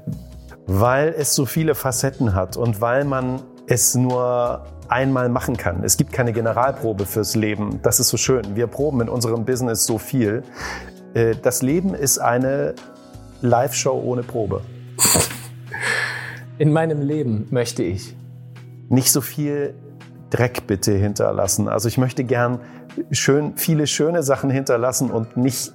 [0.66, 5.84] Weil es so viele Facetten hat und weil man es nur einmal machen kann.
[5.84, 7.80] Es gibt keine Generalprobe fürs Leben.
[7.82, 8.57] Das ist so schön.
[8.57, 10.43] Wir proben in unserem Business so viel.
[11.14, 12.74] Äh, das Leben ist eine
[13.41, 14.62] Live-Show ohne Probe.
[16.59, 18.14] In meinem Leben möchte ich
[18.88, 19.74] nicht so viel
[20.30, 21.68] Dreck bitte hinterlassen.
[21.68, 22.61] Also ich möchte gern
[23.11, 25.72] schön, viele schöne Sachen hinterlassen und nicht,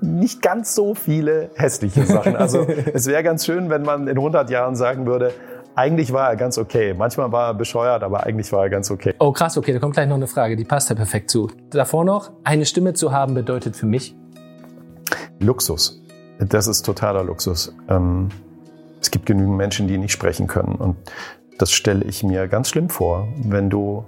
[0.00, 2.36] nicht ganz so viele hässliche Sachen.
[2.36, 5.32] Also es wäre ganz schön, wenn man in 100 Jahren sagen würde,
[5.74, 6.94] eigentlich war er ganz okay.
[6.94, 9.14] Manchmal war er bescheuert, aber eigentlich war er ganz okay.
[9.18, 11.50] Oh krass, okay, da kommt gleich noch eine Frage, die passt ja perfekt zu.
[11.70, 14.16] Davor noch, eine Stimme zu haben bedeutet für mich?
[15.38, 16.02] Luxus.
[16.38, 17.74] Das ist totaler Luxus.
[17.88, 18.28] Ähm,
[19.00, 20.74] es gibt genügend Menschen, die nicht sprechen können.
[20.74, 20.96] Und
[21.58, 24.04] das stelle ich mir ganz schlimm vor, wenn du,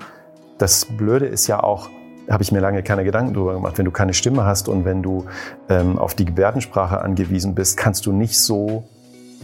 [0.59, 1.89] das Blöde ist ja auch,
[2.29, 5.03] habe ich mir lange keine Gedanken drüber gemacht, wenn du keine Stimme hast und wenn
[5.03, 5.27] du
[5.69, 8.85] ähm, auf die Gebärdensprache angewiesen bist, kannst du nicht so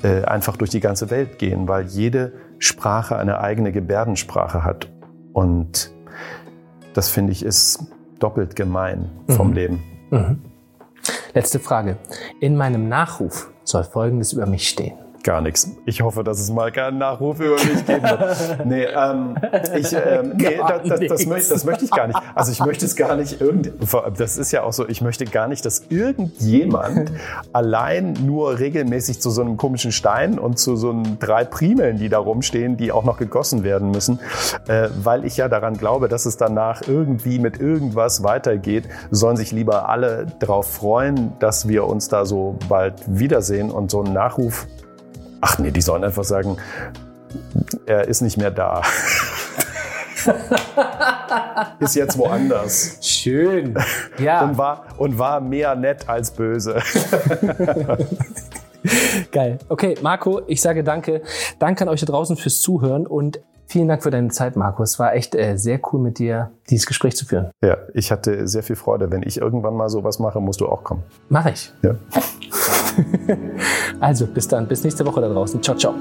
[0.03, 4.88] äh, einfach durch die ganze Welt gehen, weil jede Sprache eine eigene Gebärdensprache hat.
[5.32, 5.90] Und
[6.94, 7.84] das finde ich ist
[8.18, 9.55] doppelt gemein vom mhm.
[9.55, 9.82] Leben.
[10.11, 10.42] Mhm.
[11.34, 11.96] Letzte Frage.
[12.40, 14.98] In meinem Nachruf soll Folgendes über mich stehen.
[15.22, 15.70] Gar nichts.
[15.84, 18.20] Ich hoffe, dass es mal keinen Nachruf über mich geben wird.
[18.64, 19.36] Nee, ähm,
[19.76, 22.18] ich, ähm, nee das, das, das, möchte, das möchte ich gar nicht.
[22.34, 23.72] Also ich möchte es gar nicht irgend,
[24.16, 27.12] das ist ja auch so, ich möchte gar nicht, dass irgendjemand
[27.52, 32.08] allein nur regelmäßig zu so einem komischen Stein und zu so einem drei Primeln, die
[32.08, 34.20] da rumstehen, die auch noch gegossen werden müssen,
[34.68, 39.52] äh, weil ich ja daran glaube, dass es danach irgendwie mit irgendwas weitergeht, sollen sich
[39.52, 44.66] lieber alle darauf freuen, dass wir uns da so bald wiedersehen und so ein Nachruf
[45.41, 46.57] Ach nee, die sollen einfach sagen,
[47.86, 48.82] er ist nicht mehr da.
[51.78, 52.99] ist jetzt woanders.
[53.01, 53.74] Schön.
[54.18, 54.45] Ja.
[54.45, 56.80] Und war, und war mehr nett als böse.
[59.32, 59.59] Geil.
[59.68, 61.22] Okay, Marco, ich sage danke.
[61.59, 64.82] Danke an euch da draußen fürs Zuhören und vielen Dank für deine Zeit, Marco.
[64.82, 67.51] Es war echt äh, sehr cool mit dir, dieses Gespräch zu führen.
[67.62, 69.11] Ja, ich hatte sehr viel Freude.
[69.11, 71.03] Wenn ich irgendwann mal sowas mache, musst du auch kommen.
[71.28, 71.72] Mach ich.
[71.82, 71.95] Ja.
[74.01, 74.66] also, bis dann.
[74.66, 75.62] Bis nächste Woche da draußen.
[75.62, 75.94] Ciao, ciao.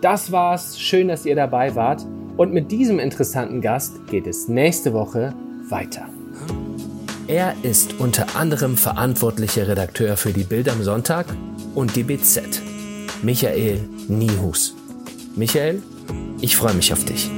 [0.00, 0.78] Das war's.
[0.78, 2.06] Schön, dass ihr dabei wart.
[2.36, 5.34] Und mit diesem interessanten Gast geht es nächste Woche
[5.68, 6.06] weiter.
[7.28, 11.26] Er ist unter anderem verantwortlicher Redakteur für die Bild am Sonntag
[11.74, 12.60] und die BZ.
[13.22, 14.74] Michael Niehus.
[15.36, 15.82] Michael,
[16.40, 17.30] ich freue mich auf dich.